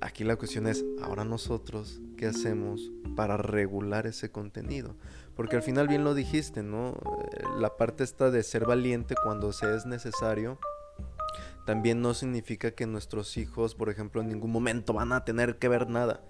Aquí 0.01 0.25
la 0.25 0.37
cuestión 0.37 0.67
es, 0.67 0.83
ahora 1.03 1.27
nosotros, 1.27 2.01
¿qué 2.17 2.25
hacemos 2.25 2.91
para 3.17 3.37
regular 3.37 4.07
ese 4.07 4.31
contenido? 4.31 4.97
Porque 5.37 5.57
al 5.57 5.63
final 5.63 5.89
bien 5.89 6.05
lo 6.05 6.15
dijiste, 6.15 6.63
¿no? 6.63 6.93
Eh, 6.95 7.43
la 7.59 7.77
parte 7.77 8.03
esta 8.03 8.31
de 8.31 8.43
ser 8.43 8.65
valiente 8.65 9.15
cuando 9.23 9.53
se 9.53 9.77
es 9.77 9.85
necesario, 9.85 10.59
también 11.67 12.01
no 12.01 12.15
significa 12.15 12.71
que 12.71 12.87
nuestros 12.87 13.37
hijos, 13.37 13.75
por 13.75 13.91
ejemplo, 13.91 14.23
en 14.23 14.29
ningún 14.29 14.53
momento 14.53 14.95
van 14.95 15.13
a 15.13 15.23
tener 15.27 15.59
que 15.59 15.69
ver 15.69 15.87
nada. 15.87 16.23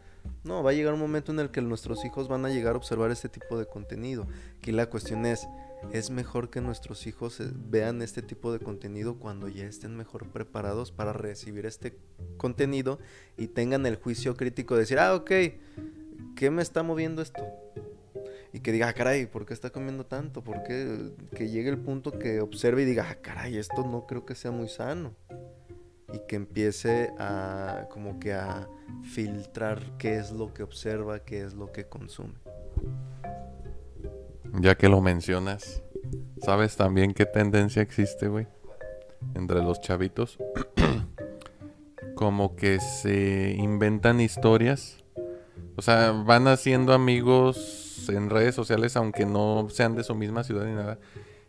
No, 0.44 0.62
va 0.62 0.70
a 0.70 0.74
llegar 0.74 0.92
un 0.92 1.00
momento 1.00 1.32
en 1.32 1.40
el 1.40 1.50
que 1.50 1.62
nuestros 1.62 2.04
hijos 2.04 2.28
van 2.28 2.44
a 2.44 2.50
llegar 2.50 2.74
a 2.74 2.76
observar 2.76 3.10
este 3.10 3.30
tipo 3.30 3.58
de 3.58 3.66
contenido. 3.66 4.26
Aquí 4.58 4.72
la 4.72 4.90
cuestión 4.90 5.24
es, 5.24 5.48
es 5.90 6.10
mejor 6.10 6.50
que 6.50 6.60
nuestros 6.60 7.06
hijos 7.06 7.40
eh, 7.40 7.50
vean 7.54 8.02
este 8.02 8.20
tipo 8.20 8.52
de 8.52 8.58
contenido 8.58 9.18
cuando 9.18 9.48
ya 9.48 9.64
estén 9.64 9.96
mejor 9.96 10.28
preparados 10.28 10.92
para 10.92 11.14
recibir 11.14 11.64
este 11.64 11.96
contenido 12.36 12.98
y 13.38 13.48
tengan 13.48 13.86
el 13.86 13.96
juicio 13.96 14.36
crítico 14.36 14.74
de 14.74 14.80
decir, 14.80 14.98
ah, 14.98 15.14
ok, 15.14 15.30
¿qué 16.36 16.50
me 16.50 16.60
está 16.60 16.82
moviendo 16.82 17.22
esto? 17.22 17.42
Y 18.52 18.60
que 18.60 18.70
diga, 18.70 18.88
ah, 18.88 18.92
caray, 18.92 19.26
¿por 19.26 19.46
qué 19.46 19.54
está 19.54 19.70
comiendo 19.70 20.04
tanto? 20.04 20.44
¿Por 20.44 20.62
qué? 20.62 21.10
Que 21.34 21.48
llegue 21.48 21.70
el 21.70 21.78
punto 21.78 22.12
que 22.12 22.40
observe 22.40 22.82
y 22.82 22.84
diga, 22.84 23.08
ah, 23.10 23.16
caray, 23.20 23.56
esto 23.56 23.82
no 23.82 24.06
creo 24.06 24.26
que 24.26 24.34
sea 24.34 24.50
muy 24.50 24.68
sano. 24.68 25.14
Y 26.12 26.20
que 26.28 26.36
empiece 26.36 27.12
a, 27.18 27.88
como 27.90 28.20
que 28.20 28.34
a 28.34 28.68
filtrar 29.02 29.96
qué 29.98 30.16
es 30.16 30.30
lo 30.30 30.52
que 30.52 30.62
observa, 30.62 31.20
qué 31.20 31.42
es 31.42 31.54
lo 31.54 31.72
que 31.72 31.86
consume. 31.86 32.34
Ya 34.60 34.76
que 34.76 34.88
lo 34.88 35.00
mencionas, 35.00 35.82
¿sabes 36.42 36.76
también 36.76 37.12
qué 37.12 37.26
tendencia 37.26 37.82
existe, 37.82 38.28
güey? 38.28 38.46
Entre 39.34 39.62
los 39.62 39.80
chavitos. 39.80 40.38
Como 42.14 42.54
que 42.54 42.78
se 42.78 43.56
inventan 43.58 44.20
historias. 44.20 45.02
O 45.76 45.82
sea, 45.82 46.12
van 46.12 46.46
haciendo 46.46 46.92
amigos 46.92 48.08
en 48.08 48.30
redes 48.30 48.54
sociales, 48.54 48.96
aunque 48.96 49.26
no 49.26 49.68
sean 49.70 49.96
de 49.96 50.04
su 50.04 50.14
misma 50.14 50.44
ciudad 50.44 50.66
ni 50.66 50.74
nada. 50.74 50.98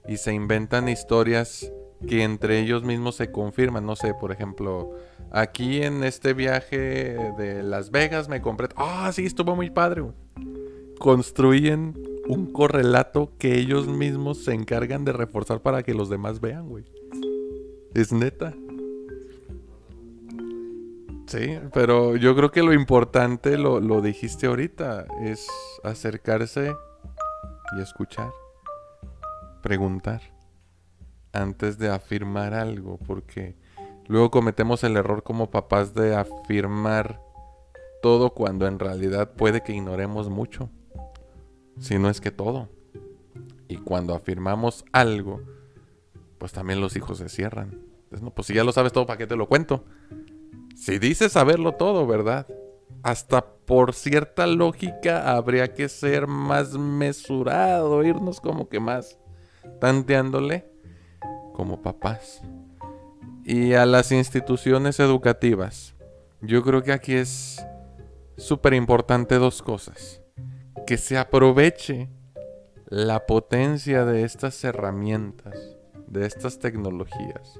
Y 0.07 0.17
se 0.17 0.33
inventan 0.33 0.89
historias 0.89 1.71
que 2.07 2.23
entre 2.23 2.59
ellos 2.59 2.83
mismos 2.83 3.15
se 3.15 3.31
confirman. 3.31 3.85
No 3.85 3.95
sé, 3.95 4.13
por 4.13 4.31
ejemplo, 4.31 4.91
aquí 5.31 5.81
en 5.81 6.03
este 6.03 6.33
viaje 6.33 7.17
de 7.37 7.63
Las 7.63 7.91
Vegas 7.91 8.29
me 8.29 8.41
compré. 8.41 8.69
Ah, 8.75 9.11
sí, 9.13 9.25
estuvo 9.25 9.55
muy 9.55 9.69
padre. 9.69 10.03
Construyen 10.99 11.93
un 12.27 12.51
correlato 12.51 13.33
que 13.37 13.57
ellos 13.57 13.87
mismos 13.87 14.43
se 14.43 14.53
encargan 14.53 15.05
de 15.05 15.13
reforzar 15.13 15.61
para 15.61 15.83
que 15.83 15.93
los 15.93 16.09
demás 16.09 16.41
vean, 16.41 16.67
güey. 16.67 16.85
Es 17.93 18.11
neta. 18.11 18.53
Sí, 21.27 21.57
pero 21.73 22.15
yo 22.15 22.35
creo 22.35 22.51
que 22.51 22.61
lo 22.61 22.71
importante, 22.73 23.57
lo, 23.57 23.79
lo 23.79 24.01
dijiste 24.01 24.45
ahorita, 24.45 25.07
es 25.21 25.47
acercarse 25.83 26.75
y 27.75 27.81
escuchar. 27.81 28.29
Preguntar. 29.63 30.34
Antes 31.36 31.77
de 31.77 31.89
afirmar 31.89 32.53
algo, 32.53 32.97
porque 32.97 33.55
luego 34.07 34.31
cometemos 34.31 34.83
el 34.86 34.95
error 34.95 35.21
como 35.21 35.51
papás 35.51 35.93
de 35.93 36.15
afirmar 36.15 37.21
todo 38.01 38.33
cuando 38.33 38.67
en 38.67 38.79
realidad 38.79 39.33
puede 39.33 39.61
que 39.61 39.73
ignoremos 39.73 40.29
mucho 40.29 40.69
si 41.79 41.99
no 41.99 42.09
es 42.09 42.21
que 42.21 42.31
todo. 42.31 42.69
Y 43.67 43.77
cuando 43.77 44.15
afirmamos 44.15 44.86
algo, 44.93 45.41
pues 46.38 46.53
también 46.53 46.79
los 46.79 46.95
hijos 46.95 47.17
se 47.17 47.27
cierran. 47.27 47.81
No, 48.21 48.29
pues 48.31 48.47
si 48.47 48.53
ya 48.53 48.63
lo 48.63 48.71
sabes 48.71 48.93
todo, 48.93 49.05
¿para 49.05 49.17
qué 49.17 49.27
te 49.27 49.36
lo 49.36 49.49
cuento? 49.49 49.83
Si 50.75 50.99
dices 50.99 51.33
saberlo 51.33 51.73
todo, 51.73 52.07
¿verdad? 52.07 52.47
Hasta 53.03 53.45
por 53.45 53.93
cierta 53.93 54.47
lógica 54.47 55.36
habría 55.36 55.73
que 55.73 55.89
ser 55.89 56.27
más 56.27 56.77
mesurado, 56.77 58.03
irnos 58.03 58.39
como 58.39 58.69
que 58.69 58.79
más 58.79 59.17
tanteándole 59.81 60.74
como 61.55 61.81
papás. 61.81 62.41
Y 63.43 63.73
a 63.73 63.85
las 63.85 64.11
instituciones 64.11 64.99
educativas, 64.99 65.95
yo 66.41 66.63
creo 66.63 66.83
que 66.83 66.91
aquí 66.91 67.13
es 67.13 67.65
súper 68.37 68.73
importante 68.73 69.35
dos 69.35 69.61
cosas 69.61 70.21
que 70.85 70.97
se 70.97 71.17
aproveche 71.17 72.09
la 72.87 73.25
potencia 73.25 74.05
de 74.05 74.23
estas 74.23 74.63
herramientas, 74.63 75.77
de 76.07 76.25
estas 76.25 76.59
tecnologías, 76.59 77.59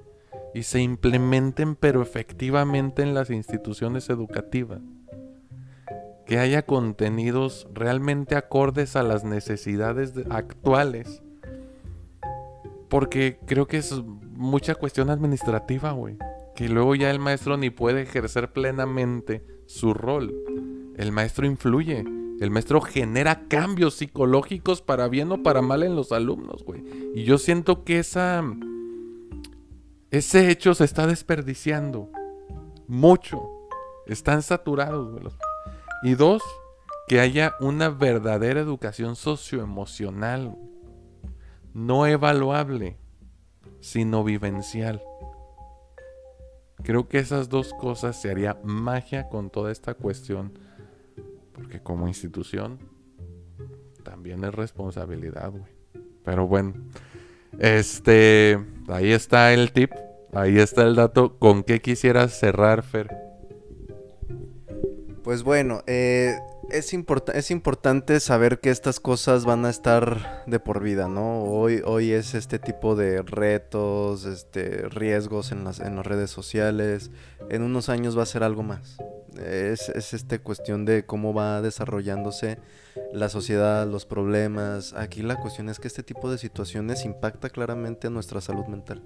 y 0.54 0.64
se 0.64 0.80
implementen 0.80 1.76
pero 1.76 2.02
efectivamente 2.02 3.02
en 3.02 3.14
las 3.14 3.30
instituciones 3.30 4.10
educativas. 4.10 4.82
Que 6.26 6.40
haya 6.40 6.66
contenidos 6.66 7.68
realmente 7.74 8.36
acordes 8.36 8.96
a 8.96 9.04
las 9.04 9.24
necesidades 9.24 10.14
actuales. 10.30 11.22
Porque 12.96 13.40
creo 13.46 13.68
que 13.68 13.78
es 13.78 13.94
mucha 14.32 14.76
cuestión 14.76 15.10
administrativa, 15.10 15.92
güey. 15.92 16.18
Que 16.56 16.70
luego 16.70 16.96
ya 16.96 17.12
el 17.12 17.20
maestro 17.20 17.58
ni 17.58 17.70
puede 17.70 18.04
ejercer 18.04 18.54
plenamente 18.54 19.46
su 19.66 19.94
rol. 19.94 20.34
El 20.98 21.12
maestro 21.12 21.46
influye 21.46 22.06
el 22.40 22.52
maestro 22.52 22.82
genera 22.82 23.48
cambios 23.48 23.96
psicológicos 23.96 24.82
para 24.82 25.08
bien 25.08 25.32
o 25.32 25.42
para 25.42 25.62
mal 25.62 25.84
en 25.84 25.96
los 25.96 26.12
alumnos, 26.12 26.66
güey. 26.66 26.84
Y 27.16 27.24
yo 27.24 27.38
siento 27.38 27.84
que 27.84 28.00
esa. 28.00 28.44
Ese 30.12 30.50
hecho 30.52 30.74
se 30.74 30.84
está 30.84 31.08
desperdiciando. 31.08 32.10
Mucho. 32.88 33.42
Están 34.06 34.42
saturados, 34.42 35.12
güey. 35.12 35.34
Y 36.04 36.16
dos, 36.16 36.44
que 37.08 37.22
haya 37.22 37.56
una 37.62 37.90
verdadera 37.90 38.60
educación 38.60 39.16
socioemocional. 39.16 40.58
No 41.76 42.08
evaluable, 42.08 42.98
sino 43.82 44.24
vivencial. 44.24 45.04
Creo 46.84 47.08
que 47.08 47.20
esas 47.20 47.50
dos 47.50 47.74
cosas 47.74 48.20
se 48.20 48.32
haría 48.32 48.58
magia 48.64 49.30
con 49.30 49.52
toda 49.52 49.72
esta 49.72 49.94
cuestión 49.94 50.58
porque 51.54 51.82
como 51.82 52.08
institución 52.08 52.80
también 54.04 54.44
es 54.44 54.54
responsabilidad, 54.54 55.52
güey. 55.52 55.74
Pero 56.24 56.48
bueno, 56.48 56.74
este, 57.60 58.60
ahí 58.88 59.12
está 59.12 59.54
el 59.54 59.72
tip, 59.72 59.92
ahí 60.34 60.60
está 60.60 60.84
el 60.84 60.96
dato. 60.96 61.38
¿Con 61.40 61.64
qué 61.64 61.82
quisieras 61.82 62.38
cerrar, 62.38 62.84
Fer? 62.84 63.10
Pues 65.24 65.44
bueno, 65.44 65.82
eh, 65.88 66.36
es, 66.70 67.52
importante 67.52 68.20
saber 68.20 68.60
que 68.60 68.70
estas 68.70 69.00
cosas 69.00 69.46
van 69.46 69.66
a 69.66 69.70
estar 69.70 70.44
de 70.48 70.60
por 70.60 70.82
vida, 70.82 71.08
¿no? 71.08 71.44
Hoy, 71.44 72.12
es 72.12 72.34
este 72.34 72.60
tipo 72.60 72.96
de 72.96 73.22
retos, 73.22 74.26
este, 74.26 74.90
riesgos 74.90 75.52
en 75.52 75.64
las, 75.64 75.80
redes 75.80 76.32
sociales. 76.32 77.12
En 77.50 77.62
unos 77.62 77.90
años 77.90 78.18
va 78.18 78.24
a 78.24 78.28
ser 78.28 78.44
algo 78.44 78.64
más. 78.64 78.98
Es, 79.38 79.90
es 79.90 80.14
esta 80.14 80.40
cuestión 80.40 80.86
de 80.86 81.06
cómo 81.06 81.34
va 81.34 81.62
desarrollándose 81.62 82.58
la 83.14 83.30
sociedad, 83.30 83.88
los 83.88 84.06
problemas. 84.06 84.94
Aquí 84.94 85.22
la 85.22 85.36
cuestión 85.36 85.70
es 85.70 85.80
que 85.80 85.88
este 85.88 86.04
tipo 86.04 86.32
de 86.32 86.38
situaciones 86.38 87.06
impacta 87.06 87.50
claramente 87.50 88.08
a 88.08 88.10
nuestra 88.10 88.42
salud 88.42 88.66
mental. 88.66 89.04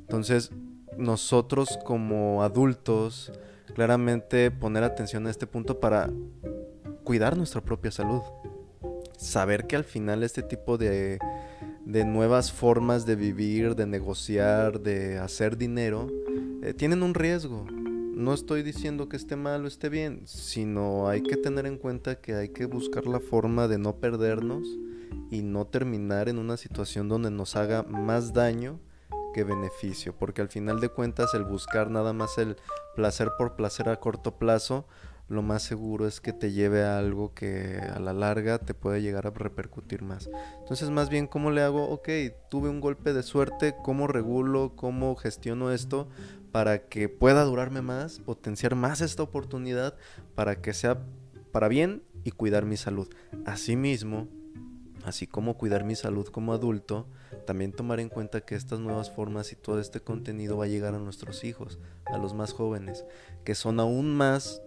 Entonces, 0.00 0.50
nosotros 0.96 1.78
como 1.84 2.42
adultos, 2.42 3.32
claramente 3.74 4.50
poner 4.50 4.84
atención 4.84 5.26
a 5.26 5.30
este 5.30 5.46
punto 5.46 5.80
para 5.80 6.10
cuidar 7.04 7.36
nuestra 7.36 7.60
propia 7.60 7.90
salud. 7.90 8.22
Saber 9.16 9.66
que 9.66 9.76
al 9.76 9.84
final 9.84 10.22
este 10.22 10.42
tipo 10.42 10.78
de, 10.78 11.18
de 11.84 12.04
nuevas 12.04 12.52
formas 12.52 13.06
de 13.06 13.16
vivir, 13.16 13.74
de 13.74 13.86
negociar, 13.86 14.80
de 14.80 15.18
hacer 15.18 15.56
dinero, 15.56 16.08
eh, 16.62 16.74
tienen 16.74 17.02
un 17.02 17.14
riesgo. 17.14 17.66
No 17.70 18.34
estoy 18.34 18.62
diciendo 18.62 19.08
que 19.08 19.16
esté 19.16 19.36
mal 19.36 19.64
o 19.64 19.68
esté 19.68 19.88
bien, 19.88 20.22
sino 20.26 21.08
hay 21.08 21.22
que 21.22 21.36
tener 21.36 21.66
en 21.66 21.78
cuenta 21.78 22.20
que 22.20 22.34
hay 22.34 22.50
que 22.50 22.66
buscar 22.66 23.06
la 23.06 23.20
forma 23.20 23.68
de 23.68 23.78
no 23.78 23.96
perdernos 23.96 24.68
y 25.30 25.42
no 25.42 25.66
terminar 25.66 26.28
en 26.28 26.38
una 26.38 26.56
situación 26.56 27.08
donde 27.08 27.30
nos 27.30 27.56
haga 27.56 27.82
más 27.82 28.32
daño 28.32 28.78
que 29.32 29.44
beneficio, 29.44 30.14
porque 30.16 30.42
al 30.42 30.48
final 30.48 30.80
de 30.80 30.88
cuentas 30.88 31.34
el 31.34 31.44
buscar 31.44 31.90
nada 31.90 32.12
más 32.12 32.38
el 32.38 32.56
placer 32.94 33.30
por 33.38 33.56
placer 33.56 33.88
a 33.88 33.98
corto 34.00 34.38
plazo, 34.38 34.86
lo 35.28 35.42
más 35.42 35.62
seguro 35.62 36.06
es 36.06 36.20
que 36.20 36.32
te 36.32 36.52
lleve 36.52 36.84
a 36.84 36.98
algo 36.98 37.32
que 37.32 37.78
a 37.78 37.98
la 37.98 38.12
larga 38.12 38.58
te 38.58 38.74
puede 38.74 39.00
llegar 39.00 39.26
a 39.26 39.30
repercutir 39.30 40.02
más. 40.02 40.28
Entonces 40.60 40.90
más 40.90 41.08
bien, 41.08 41.26
¿cómo 41.26 41.50
le 41.50 41.62
hago? 41.62 41.88
Ok, 41.88 42.08
tuve 42.50 42.68
un 42.68 42.80
golpe 42.80 43.12
de 43.12 43.22
suerte, 43.22 43.74
¿cómo 43.82 44.06
regulo? 44.06 44.76
¿Cómo 44.76 45.16
gestiono 45.16 45.70
esto? 45.72 46.08
Para 46.50 46.86
que 46.86 47.08
pueda 47.08 47.44
durarme 47.44 47.80
más, 47.80 48.18
potenciar 48.20 48.74
más 48.74 49.00
esta 49.00 49.22
oportunidad, 49.22 49.96
para 50.34 50.60
que 50.60 50.74
sea 50.74 51.02
para 51.50 51.68
bien 51.68 52.02
y 52.24 52.32
cuidar 52.32 52.66
mi 52.66 52.76
salud. 52.76 53.08
Asimismo, 53.46 54.28
así 55.04 55.26
como 55.26 55.56
cuidar 55.56 55.84
mi 55.84 55.94
salud 55.94 56.26
como 56.28 56.52
adulto, 56.52 57.06
también 57.46 57.72
tomar 57.72 58.00
en 58.00 58.08
cuenta 58.08 58.42
que 58.42 58.54
estas 58.54 58.80
nuevas 58.80 59.10
formas 59.10 59.52
y 59.52 59.56
todo 59.56 59.80
este 59.80 60.00
contenido 60.00 60.56
va 60.56 60.64
a 60.64 60.68
llegar 60.68 60.94
a 60.94 60.98
nuestros 60.98 61.44
hijos, 61.44 61.78
a 62.06 62.18
los 62.18 62.34
más 62.34 62.52
jóvenes, 62.52 63.04
que 63.44 63.54
son 63.54 63.80
aún 63.80 64.14
más 64.14 64.62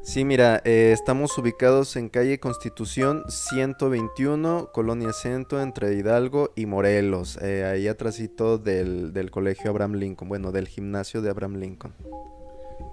Sí, 0.03 0.25
mira, 0.25 0.63
eh, 0.65 0.93
estamos 0.93 1.37
ubicados 1.37 1.95
en 1.97 2.09
calle 2.09 2.41
Constitución 2.41 3.25
121, 3.29 4.71
Colonia 4.73 5.13
Centro, 5.13 5.61
entre 5.61 5.95
Hidalgo 5.95 6.51
y 6.57 6.67
Morelos, 6.67 7.39
eh, 7.43 7.65
ahí 7.65 7.89
atrásito 7.89 8.57
del, 8.57 9.13
del 9.13 9.31
colegio 9.31 9.71
Abraham 9.71 9.95
Lincoln, 9.95 10.29
bueno, 10.29 10.51
del 10.51 10.67
gimnasio 10.67 11.21
de 11.21 11.31
Abraham 11.31 11.57
Lincoln. 11.57 11.95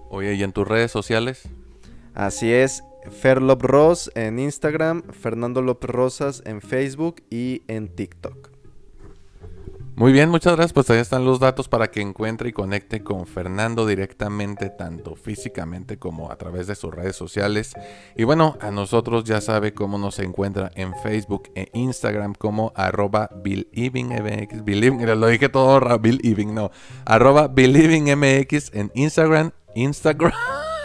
Oye, 0.10 0.34
¿y 0.34 0.44
en 0.44 0.52
tus 0.52 0.68
redes 0.68 0.92
sociales? 0.92 1.44
Así 2.14 2.52
es, 2.52 2.84
Ferlop 3.22 3.62
Ross 3.62 4.12
en 4.16 4.40
Instagram, 4.40 5.04
Fernando 5.12 5.62
López 5.62 5.90
Rosas 5.90 6.44
en 6.46 6.62
Facebook 6.62 7.24
y 7.30 7.64
en 7.68 7.88
TikTok. 7.88 8.55
Muy 9.98 10.12
bien, 10.12 10.30
muchas 10.30 10.58
gracias. 10.58 10.74
Pues 10.74 10.90
ahí 10.90 11.00
están 11.00 11.24
los 11.24 11.40
datos 11.40 11.70
para 11.70 11.90
que 11.90 12.02
encuentre 12.02 12.50
y 12.50 12.52
conecte 12.52 13.02
con 13.02 13.26
Fernando 13.26 13.88
directamente, 13.88 14.70
tanto 14.70 15.16
físicamente 15.16 15.98
como 15.98 16.30
a 16.30 16.36
través 16.36 16.68
de 16.68 16.76
sus 16.76 16.94
redes 16.94 17.16
sociales. 17.16 17.74
Y 18.18 18.26
bueno, 18.26 18.58
a 18.60 18.72
nosotros 18.72 19.24
ya 19.24 19.40
sabe 19.40 19.74
cómo 19.74 19.98
nos 19.98 20.20
encuentra 20.20 20.70
en 20.76 20.94
Facebook 21.02 21.44
e 21.56 21.70
Instagram 21.72 22.34
como 22.34 22.74
arroba 22.76 23.30
BelievingMX. 23.42 24.66
Believing, 24.66 25.06
lo 25.18 25.28
dije 25.28 25.48
todo, 25.48 25.80
Believing, 25.98 26.54
no. 26.54 26.72
Arroba 27.06 27.50
en 27.56 28.92
Instagram. 28.96 29.52
Instagram. 29.76 30.34